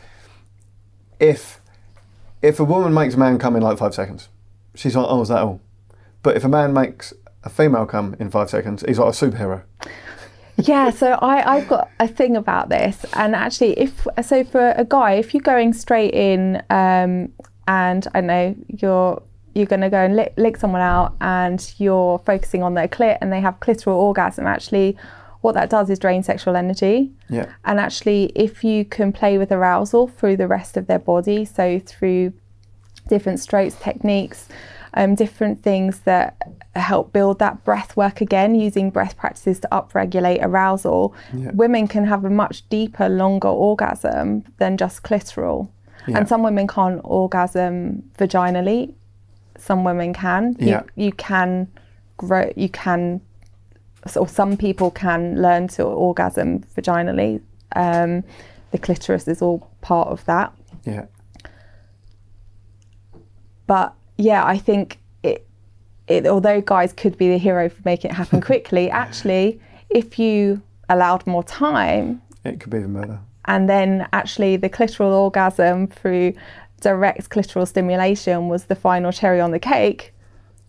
[1.19, 1.59] if
[2.41, 4.29] if a woman makes a man come in like five seconds,
[4.75, 5.59] she's like, "Oh, is that all?"
[6.23, 9.63] But if a man makes a female come in five seconds, he's like a superhero.
[10.57, 14.85] yeah so I, i've got a thing about this and actually if so for a
[14.85, 17.29] guy if you're going straight in um,
[17.67, 19.21] and i know you're
[19.55, 23.17] you're going to go and lick, lick someone out and you're focusing on their clit
[23.21, 24.95] and they have clitoral orgasm actually
[25.41, 27.45] what that does is drain sexual energy Yeah.
[27.63, 31.79] and actually if you can play with arousal through the rest of their body so
[31.79, 32.33] through
[33.07, 34.47] different strokes techniques
[34.97, 36.37] um, different things that
[36.75, 41.51] help build that breath work again using breath practices to upregulate arousal Yeah.
[41.53, 45.69] women can have a much deeper longer orgasm than just clitoral
[46.07, 46.17] Yeah.
[46.19, 48.93] and some women can't orgasm vaginally
[49.57, 50.83] some women can you, Yeah.
[50.95, 51.67] you can
[52.17, 53.21] grow you can
[54.15, 57.41] or some people can learn to orgasm vaginally
[57.75, 58.23] um,
[58.71, 60.53] the clitoris is all part of that
[60.85, 61.05] Yeah.
[63.67, 65.45] but yeah, I think it,
[66.07, 70.61] it although guys could be the hero for making it happen quickly, actually, if you
[70.89, 73.19] allowed more time It could be the murder.
[73.45, 76.33] and then actually the clitoral orgasm through
[76.81, 80.13] direct clitoral stimulation was the final cherry on the cake,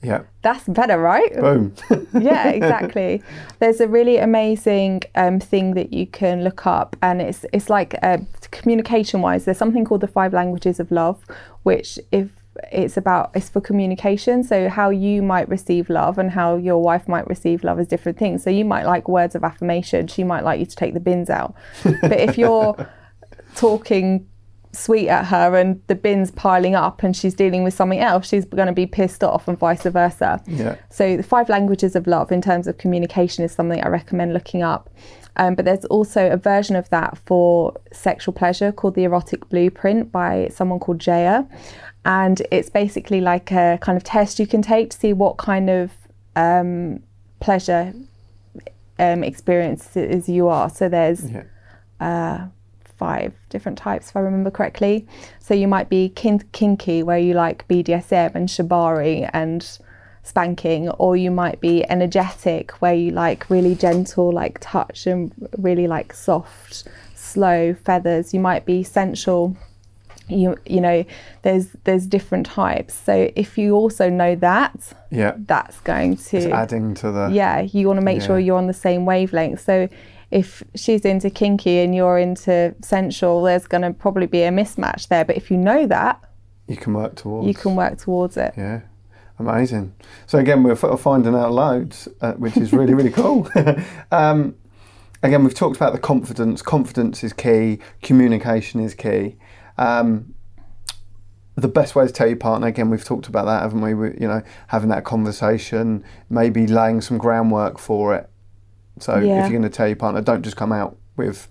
[0.03, 0.23] Yeah.
[0.43, 1.33] that's better, right?
[1.35, 1.75] Boom.
[2.15, 3.23] yeah, exactly.
[3.59, 7.95] There's a really amazing um, thing that you can look up, and it's it's like
[8.03, 8.19] uh,
[8.51, 9.45] communication wise.
[9.45, 11.23] There's something called the five languages of love,
[11.65, 12.29] which if
[12.73, 14.43] it's about it's for communication.
[14.43, 18.17] So how you might receive love and how your wife might receive love is different
[18.19, 18.43] things.
[18.45, 20.07] So you might like words of affirmation.
[20.07, 21.55] She might like you to take the bins out,
[21.85, 22.75] but if you're
[23.55, 24.27] talking
[24.77, 28.45] sweet at her and the bin's piling up and she's dealing with something else, she's
[28.45, 30.43] going to be pissed off and vice versa.
[30.47, 30.77] Yeah.
[30.91, 34.63] So the five languages of love in terms of communication is something I recommend looking
[34.63, 34.91] up.
[35.37, 40.11] Um, but there's also a version of that for sexual pleasure called the Erotic Blueprint
[40.11, 41.49] by someone called Jaiya.
[42.05, 45.69] And it's basically like a kind of test you can take to see what kind
[45.69, 45.93] of
[46.37, 47.03] um,
[47.41, 47.93] pleasure
[48.99, 50.71] um, experiences you are.
[50.71, 52.49] So there's Yeah.
[52.97, 55.07] Five different types, if I remember correctly.
[55.41, 59.79] So you might be kin- kinky, where you like BDSM and shibari and
[60.23, 65.87] spanking, or you might be energetic, where you like really gentle, like touch and really
[65.87, 66.85] like soft,
[67.15, 68.35] slow feathers.
[68.35, 69.57] You might be sensual.
[70.29, 71.05] You you know,
[71.43, 72.95] there's there's different types.
[72.95, 74.75] So if you also know that,
[75.11, 75.35] Yeah.
[75.37, 77.29] that's going to It's adding to the.
[77.33, 79.61] yeah, you want to make sure you're on the same wavelength.
[79.61, 79.89] So
[80.31, 85.09] if she's into kinky and you're into sensual, there's going to probably be a mismatch
[85.09, 85.25] there.
[85.25, 86.23] But if you know that,
[86.67, 87.47] You can work towards.
[87.47, 88.53] you can work towards it.
[88.57, 88.81] Yeah,
[89.39, 89.95] amazing.
[90.27, 93.49] So again, we're finding out loads, uh, which is really really cool.
[94.11, 94.57] um,
[95.23, 96.61] again, we've talked about the confidence.
[96.63, 97.79] Confidence is key.
[98.03, 99.37] Communication is key.
[99.79, 100.35] Um,
[101.55, 102.67] the best way to tell your partner.
[102.67, 103.95] Again, we've talked about that, haven't we?
[103.95, 104.09] we?
[104.21, 108.29] You know, having that conversation, maybe laying some groundwork for it.
[108.99, 109.45] So Yeah.
[109.45, 111.49] if you're going to tell your partner, don't just come out with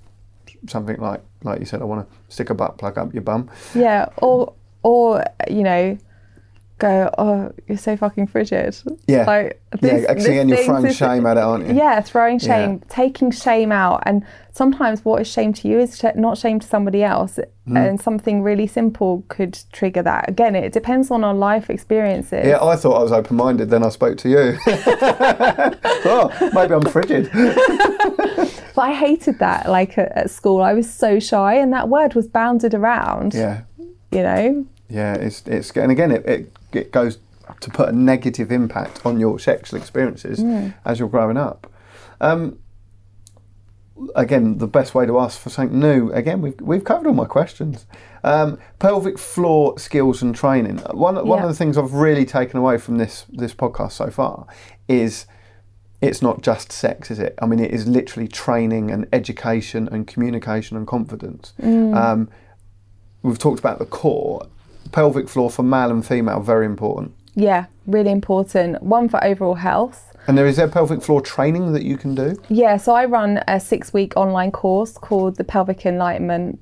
[0.67, 3.49] something like like you said, I want to stick a butt plug up your bum.
[3.75, 5.97] Yeah, or or you know,
[6.77, 8.75] go, oh, you're so fucking frigid.
[9.07, 9.25] Yeah.
[9.25, 11.73] like Yeah, this- because this again, you're throwing shame at it, aren't you?
[11.75, 12.85] Yeah, throwing shame, Yeah.
[12.89, 16.67] taking shame out, and sometimes what is shame to you is sh- not shame to
[16.67, 17.77] somebody else, Mm.
[17.89, 20.29] and something really simple could trigger that.
[20.29, 22.45] Again, it depends on our life experiences.
[22.45, 24.57] Yeah, I thought I was open minded, then I spoke to you.
[24.67, 27.29] oh, maybe I'm frigid.
[28.75, 29.69] But I hated that.
[29.69, 33.33] Like at, at school, I was so shy, and that word was bounded around.
[33.33, 33.61] Yeah,
[34.11, 34.65] You know.
[34.89, 37.19] yeah, it's, it's, and again, it, it, it goes
[37.61, 40.73] to put a negative impact on your sexual experiences Mm.
[40.83, 41.71] as you're growing up.
[42.19, 42.57] Um,
[44.15, 46.11] again, the best way to ask for something new.
[46.11, 47.85] Again, we've we've covered all my questions.
[48.23, 50.77] Um, pelvic floor skills and training.
[50.91, 51.43] One one Yeah.
[51.43, 54.47] of the things I've really taken away from this this podcast so far
[54.87, 55.25] is
[56.01, 57.35] it's not just sex, is it?
[57.41, 61.53] I mean, it is literally training and education and communication and confidence.
[61.63, 62.29] Um,
[63.23, 64.45] we've talked about the core.
[64.95, 67.13] Pelvic floor for male and female, very important.
[67.35, 68.81] Yeah, really important.
[68.81, 70.15] One for overall health.
[70.27, 72.41] And there is there pelvic floor training that you can do.
[72.47, 76.59] Yeah, so I run a six week online course called the Pelvic Enlightenment.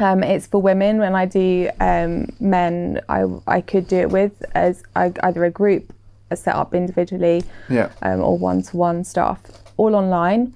[0.00, 0.98] Um, it's for women.
[0.98, 5.50] When I do um, men, I, I could do it with as I, either a
[5.50, 5.92] group
[6.34, 7.90] set up individually Yeah.
[8.02, 9.40] um, or one to one stuff,
[9.76, 10.52] all online.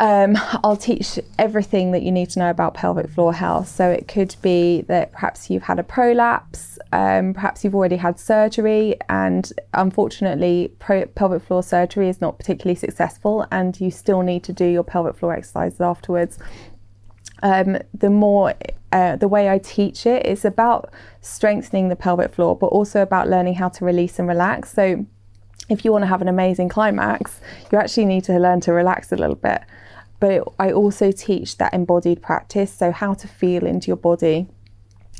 [0.00, 3.68] Um, I'll teach everything that you need to know about pelvic floor health.
[3.68, 8.18] So it could be that perhaps you've had a prolapse, um, perhaps you've already had
[8.18, 14.42] surgery, and unfortunately, pro- pelvic floor surgery is not particularly successful, and you still need
[14.44, 16.38] to do your pelvic floor exercises afterwards.
[17.42, 18.54] Um, the more
[18.92, 23.28] uh, the way I teach it is about strengthening the pelvic floor, but also about
[23.28, 24.72] learning how to release and relax.
[24.72, 25.06] So
[25.72, 29.10] if you want to have an amazing climax, you actually need to learn to relax
[29.12, 29.62] a little bit.
[30.20, 34.46] But it, I also teach that embodied practice, so how to feel into your body,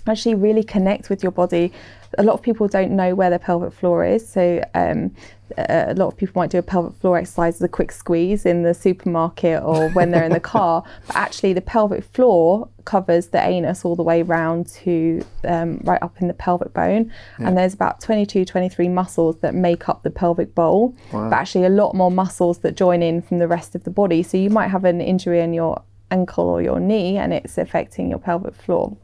[0.07, 1.73] actually really connect with your body.
[2.19, 5.15] A lot of people don't know where their pelvic floor is, so um,
[5.59, 8.47] a a lot of people might do a pelvic floor exercise as a quick squeeze
[8.47, 10.85] in the supermarket or when they're in the car.
[11.07, 16.03] But actually, the pelvic floor covers the anus all the way round to um, right
[16.03, 17.13] up in the pelvic bone.
[17.39, 20.95] And there's about 22, 23 muscles that make up the pelvic bowl,
[21.31, 24.23] but actually, a lot more muscles that join in from the rest of the body.
[24.23, 25.83] So you might have an injury in your
[26.13, 28.97] ankle or your knee and it's affecting your pelvic floor.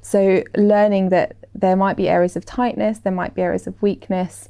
[0.00, 4.48] So, learning that there might be areas of tightness, there might be areas of weakness,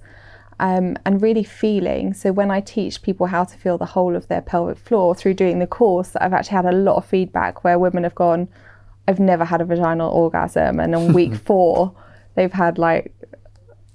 [0.61, 2.15] um, and really feeling.
[2.15, 5.35] So, when I teach people how to feel the whole of their pelvic floor through
[5.35, 8.49] doing the course, I've actually had a lot of feedback where women have gone,
[9.07, 10.81] I've never had a vaginal orgasm.
[10.81, 11.95] And on week four,
[12.35, 13.15] they've had like,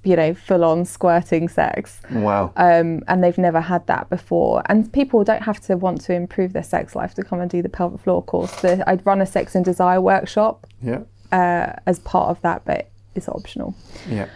[0.02, 2.52] you know, full on squirting sex Wow.
[2.56, 4.62] um, and they've never had that before.
[4.66, 7.62] And people don't have to want to improve their sex life to come and do
[7.62, 8.54] the pelvic floor course.
[8.60, 11.00] The, I'd run a sex and desire workshop yeah.
[11.32, 13.74] uh, as part of that, but it's optional.
[14.08, 14.28] Yeah.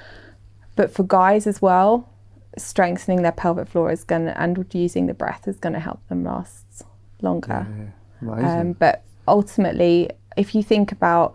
[0.77, 2.09] But for guys as well,
[2.57, 6.07] strengthening their pelvic floor is going to, and using the breath is going to help
[6.09, 6.85] them last
[7.23, 7.67] longer.
[8.21, 8.45] Amazing.
[8.45, 11.35] Um, but ultimately, if you think about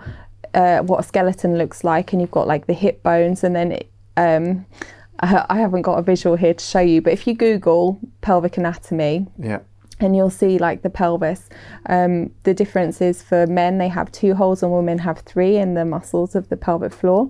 [0.53, 3.79] uh, what a skeleton looks like, and you've got like the hip bones, and then
[4.17, 4.65] um,
[5.19, 8.57] I, I haven't got a visual here to show you, but if you Google pelvic
[8.57, 9.59] anatomy, yeah.
[9.99, 11.49] and you'll see like the pelvis.
[11.87, 15.73] Um, the difference is for men they have two holes and women have three in
[15.73, 17.29] the muscles of the pelvic floor.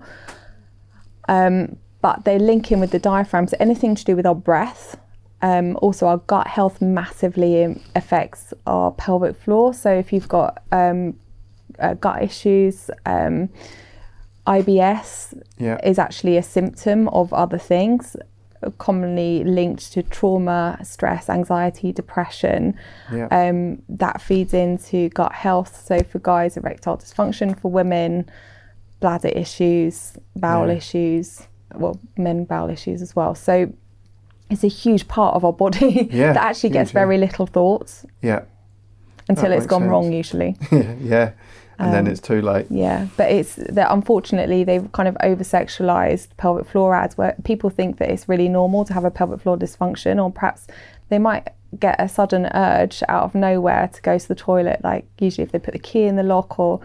[1.30, 4.98] Um, but they link in with the diaphragm, so anything to do with our breath.
[5.42, 9.74] Um, also, our gut health massively affects our pelvic floor.
[9.74, 11.18] So if you've got um,
[11.80, 13.50] uh, gut issues, um,
[14.46, 15.78] IBS Yeah.
[15.84, 18.16] is actually a symptom of other things,
[18.78, 22.76] commonly linked to trauma, stress, anxiety, depression.
[23.12, 23.28] Yeah.
[23.32, 25.84] Um, that feeds into gut health.
[25.86, 27.58] So for guys, erectile dysfunction.
[27.60, 28.30] For women,
[29.00, 30.76] bladder issues, bowel Yeah.
[30.76, 31.48] issues.
[31.76, 33.36] Well, men bowel issues as well.
[33.36, 33.72] So
[34.50, 37.02] it's a huge part of our body Yeah, that actually gets huge, yeah.
[37.02, 38.42] very little thought Yeah.
[39.30, 39.90] until That it's gone sense.
[39.92, 40.12] wrong.
[40.14, 40.56] Usually.
[40.72, 41.32] yeah.
[41.80, 42.68] And then Um, it's too late.
[42.70, 47.70] Yeah, but it's that unfortunately they've kind of over sexualized pelvic floor ads where people
[47.72, 50.68] think that it's really normal to have a pelvic floor dysfunction, or perhaps
[51.10, 51.50] they might
[51.80, 54.82] get a sudden urge out of nowhere to go to the toilet.
[54.84, 56.80] Like, usually, if they put the key in the lock or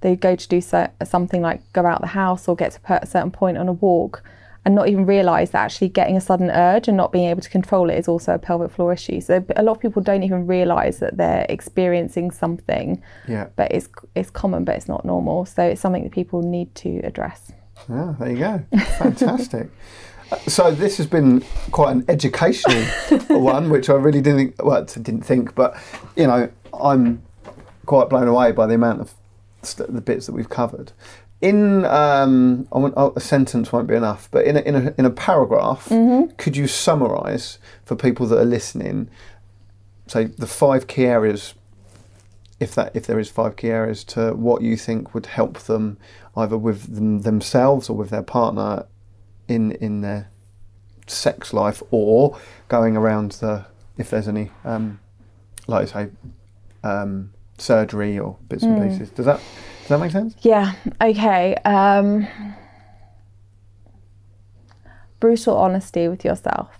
[0.00, 3.06] they go to do so, something like go out the house or get to a
[3.06, 4.22] certain point on a walk
[4.64, 7.48] and not even realize that actually getting a sudden urge and not being able to
[7.48, 9.20] control it is also a pelvic floor issue.
[9.20, 13.46] So, a lot of people don't even realize that they're experiencing something Yeah.
[13.56, 15.44] but it's it's common, but it's not normal.
[15.46, 17.52] So it's something that people need to address.
[17.88, 18.62] Ah, there you go.
[18.98, 19.68] Fantastic.
[20.32, 21.40] Uh, so this has been
[21.70, 22.82] quite an educational
[23.28, 25.76] one, which I really didn't think, well, I didn't think, but
[26.16, 27.22] you know, I'm
[27.84, 29.14] quite blown away by the amount of
[29.74, 30.92] the bits that we've covered.
[31.42, 35.10] In um, oh, a sentence won't be enough, but in a, in a, in a
[35.10, 35.88] paragraph,
[36.38, 39.10] could you summarise for people that are listening,
[40.06, 41.54] say the five key areas
[42.58, 45.98] if that if there is five key areas to what you think would help them
[46.36, 48.86] either with them, themselves or with their partner
[49.48, 50.30] in in their
[51.06, 52.38] sex life or
[52.68, 53.64] going around the
[53.98, 54.98] if there's any um,
[55.66, 56.10] like I say
[56.82, 59.40] um, surgery or bits and pieces does that
[59.80, 60.72] does that make sense Yeah.
[61.00, 61.54] Okay.
[61.64, 62.26] Um,
[65.20, 66.78] brutal honesty with yourself.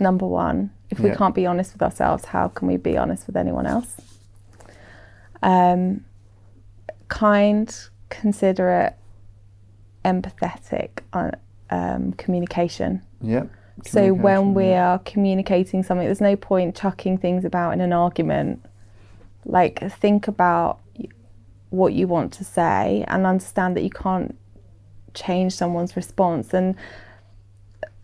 [0.00, 0.70] number one.
[0.90, 1.16] If we Yeah.
[1.16, 3.96] can't be honest with ourselves, how can we be honest with anyone else?
[5.42, 6.04] Um,
[7.08, 7.68] kind,
[8.08, 8.94] considerate,
[10.04, 11.32] empathetic uh,
[11.70, 13.02] um, communication.
[13.20, 13.46] Yeah.
[13.84, 14.92] So when we yeah.
[14.92, 18.64] are communicating something, there's no point chucking things about in an argument.
[19.48, 20.80] Like think about
[21.70, 24.36] what you want to say and understand that you can't
[25.14, 26.54] change someone's response.
[26.54, 26.76] And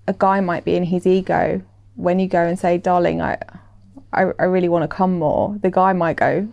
[0.07, 1.63] a guy might be in his ego.
[1.97, 3.39] When you go and say, "Darling, I,
[4.13, 6.49] I, I really want to come more," the guy might go,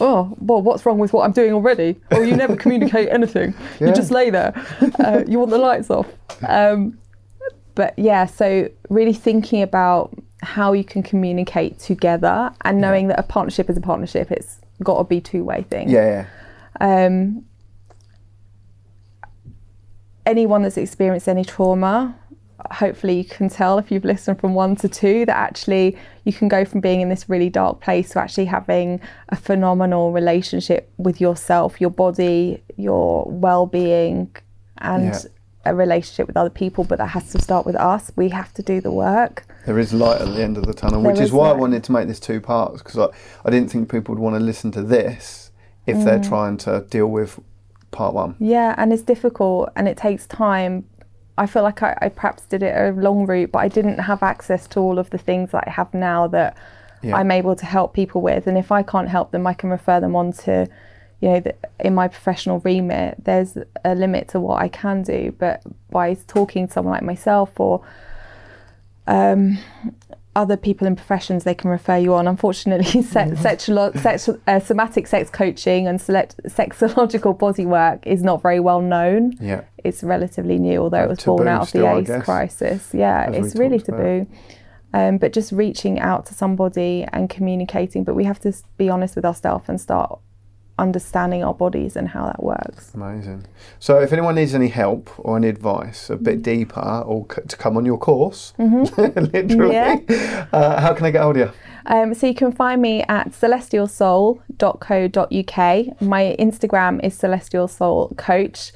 [0.00, 1.98] "Oh, well, what's wrong with what I'm doing already?
[2.10, 3.54] Oh, you never communicate anything.
[3.80, 3.88] Yeah.
[3.88, 4.52] You just lay there.
[4.98, 6.06] Uh, you want the lights off."
[6.46, 6.98] Um,
[7.74, 13.22] but yeah, so really thinking about how you can communicate together and knowing that a
[13.22, 14.30] partnership is a partnership.
[14.30, 15.88] It's got to be two way thing.
[15.88, 16.26] Yeah,
[16.80, 17.06] yeah.
[17.06, 17.44] Um,
[20.26, 22.16] anyone that's experienced any trauma,
[22.70, 26.48] hopefully you can tell if you've listened from one to two that actually you can
[26.48, 31.20] go from being in this really dark place to actually having a phenomenal relationship with
[31.20, 34.34] yourself, your body, your well being,
[34.78, 35.18] and Yeah.
[35.66, 36.84] A relationship with other people.
[36.84, 38.12] But that has to start with us.
[38.16, 39.44] We have to do the work.
[39.66, 41.52] There is light at the end of the tunnel, There which is is why I
[41.52, 43.08] wanted to make this two parts because I,
[43.46, 45.50] I didn't think people would want to listen to this
[45.86, 46.28] if they're Mm.
[46.28, 47.40] trying to deal with
[47.90, 48.36] part one.
[48.38, 50.84] Yeah, and it's difficult and it takes time.
[51.36, 54.22] I feel like I, I perhaps did it a long route, but I didn't have
[54.22, 56.56] access to all of the things that I have now that
[57.02, 57.16] Yeah.
[57.16, 58.46] I'm able to help people with.
[58.46, 60.66] And if I can't help them, I can refer them on to,
[61.24, 61.42] you know,
[61.80, 65.34] in my professional remit, there's a limit to what I can do.
[65.38, 67.82] But by talking to someone like myself or
[69.06, 69.56] um,
[70.36, 72.28] other people in professions, they can refer you on.
[72.28, 78.42] Unfortunately, se- sexualo- sex, uh, somatic sex coaching and select- sexological body work is not
[78.42, 79.32] very well known.
[79.40, 79.62] Yeah.
[79.78, 82.90] It's relatively new, although it was born out of still, the AIDS crisis.
[82.92, 84.26] Yeah, it's really taboo.
[84.92, 88.04] Um, but just reaching out to somebody and communicating.
[88.04, 90.20] But we have to be honest with ourselves and start
[90.78, 92.92] understanding our bodies and how that works.
[92.94, 93.46] Amazing.
[93.78, 96.24] So, if anyone needs any help or any advice a Mm-hmm.
[96.24, 100.46] bit deeper or c- to come on your course, literally, Yeah.
[100.52, 101.52] uh, how can I get hold of you?
[101.86, 103.32] Um, so you can find me at
[104.58, 106.00] celestialsoul.co.uk.
[106.00, 108.72] My Instagram is celestial soul coach.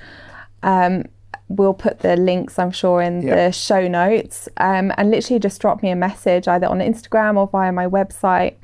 [0.62, 1.04] Um,
[1.48, 4.48] we'll put the links, I'm sure, in the show notes.
[4.58, 8.54] Um, and literally just drop me a message either on Instagram or via my website.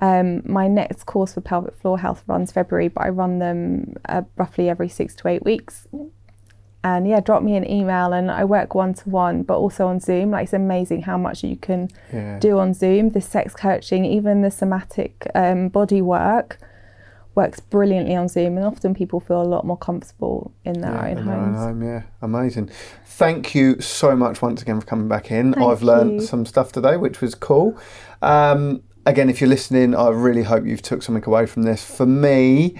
[0.00, 4.22] Um, my next course for pelvic floor health runs February, but I run them uh,
[4.36, 5.86] roughly every six to eight weeks.
[6.84, 10.00] And yeah, drop me an email, and I work one to one, but also on
[10.00, 10.30] Zoom.
[10.32, 12.38] Like it's amazing how much you can Yeah.
[12.40, 13.10] do on Zoom.
[13.10, 16.58] The sex coaching, even the somatic um, body work,
[17.36, 21.04] works brilliantly on Zoom, and often people feel a lot more comfortable in their Yeah,
[21.04, 21.58] own in their own homes.
[21.58, 22.70] home, yeah, amazing.
[23.04, 25.52] Thank you so much once again for coming back in.
[25.52, 26.26] Thank I've learned you.
[26.26, 27.78] some stuff today, which was cool.
[28.22, 31.84] Um, again, if you're listening, I really hope you've took something away from this.
[31.84, 32.76] For me,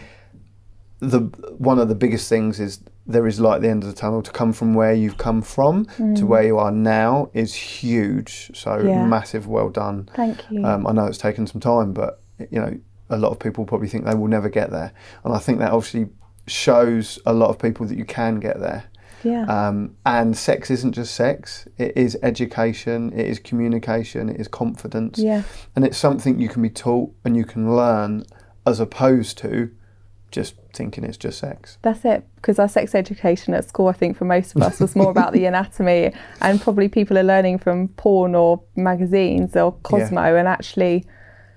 [1.00, 1.20] the
[1.58, 4.22] one of the biggest things is there is light at the end of the tunnel.
[4.22, 8.50] To come from where you've come from to where you are now is huge.
[8.54, 8.88] So Mm.
[8.88, 9.06] Yeah.
[9.06, 10.08] massive, well done.
[10.14, 10.64] Thank you.
[10.64, 12.20] Um, I know it's taken some time, but
[12.50, 12.78] you know,
[13.10, 14.92] a lot of people probably think they will never get there,
[15.24, 16.08] and I think that obviously
[16.46, 18.84] shows a lot of people that you can get there.
[19.24, 19.44] Yeah.
[19.44, 25.18] Um, and sex isn't just sex; it is education, it is communication, it is confidence,
[25.18, 25.42] yeah.
[25.74, 28.24] and it's something you can be taught and you can learn,
[28.66, 29.70] as opposed to
[30.30, 31.78] just thinking it's just sex.
[31.82, 32.26] That's it.
[32.36, 35.32] Because our sex education at school, I think, for most of us, was more about
[35.32, 41.04] the anatomy, and probably people are learning from porn or magazines or Cosmo, and actually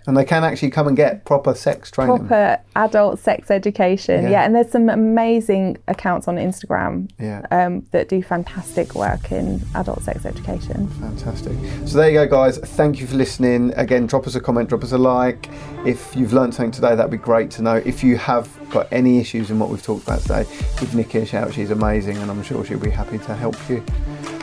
[0.07, 2.17] And they can actually come and get proper sex training.
[2.27, 4.23] proper adult sex education.
[4.25, 4.29] Yeah.
[4.29, 7.41] Yeah, and there's some amazing accounts on Instagram Yeah.
[7.51, 10.87] um, that do fantastic work in adult sex education.
[11.01, 11.53] Fantastic.
[11.85, 12.57] So there you go, guys.
[12.57, 13.73] Thank you for listening.
[13.75, 15.49] Again, drop us a comment, drop us a like.
[15.85, 17.75] If you've learned something today, that'd be great to know.
[17.85, 20.45] If you have got any issues in what we've talked about today,
[20.79, 21.53] give Nikki a shout.
[21.53, 23.83] She's amazing, and I'm sure she'll be happy to help you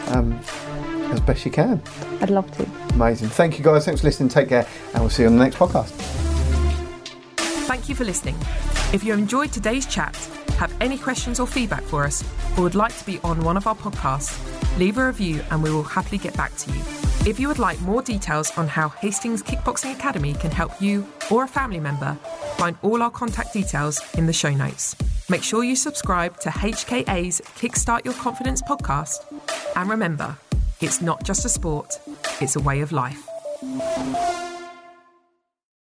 [0.08, 0.38] um,
[1.12, 1.82] as best you can.
[2.20, 2.64] I'd love to.
[2.94, 3.28] Amazing.
[3.28, 3.84] Thank you, guys.
[3.84, 4.28] Thanks for listening.
[4.28, 5.90] Take care, and we'll see you on the next podcast.
[7.66, 8.36] Thank you for listening.
[8.92, 10.16] If you enjoyed today's chat,
[10.58, 12.22] have any questions or feedback for us,
[12.56, 14.38] or would like to be on one of our podcasts,
[14.78, 16.80] leave a review and we will happily get back to you.
[17.24, 21.44] If you would like more details on how Hastings Kickboxing Academy can help you or
[21.44, 22.14] a family member,
[22.56, 24.96] find all our contact details in the show notes.
[25.28, 29.24] Make sure you subscribe to HKA's Kickstart Your Confidence podcast.
[29.76, 30.36] And remember,
[30.82, 32.00] it's not just a sport,
[32.40, 33.22] it's a way of life.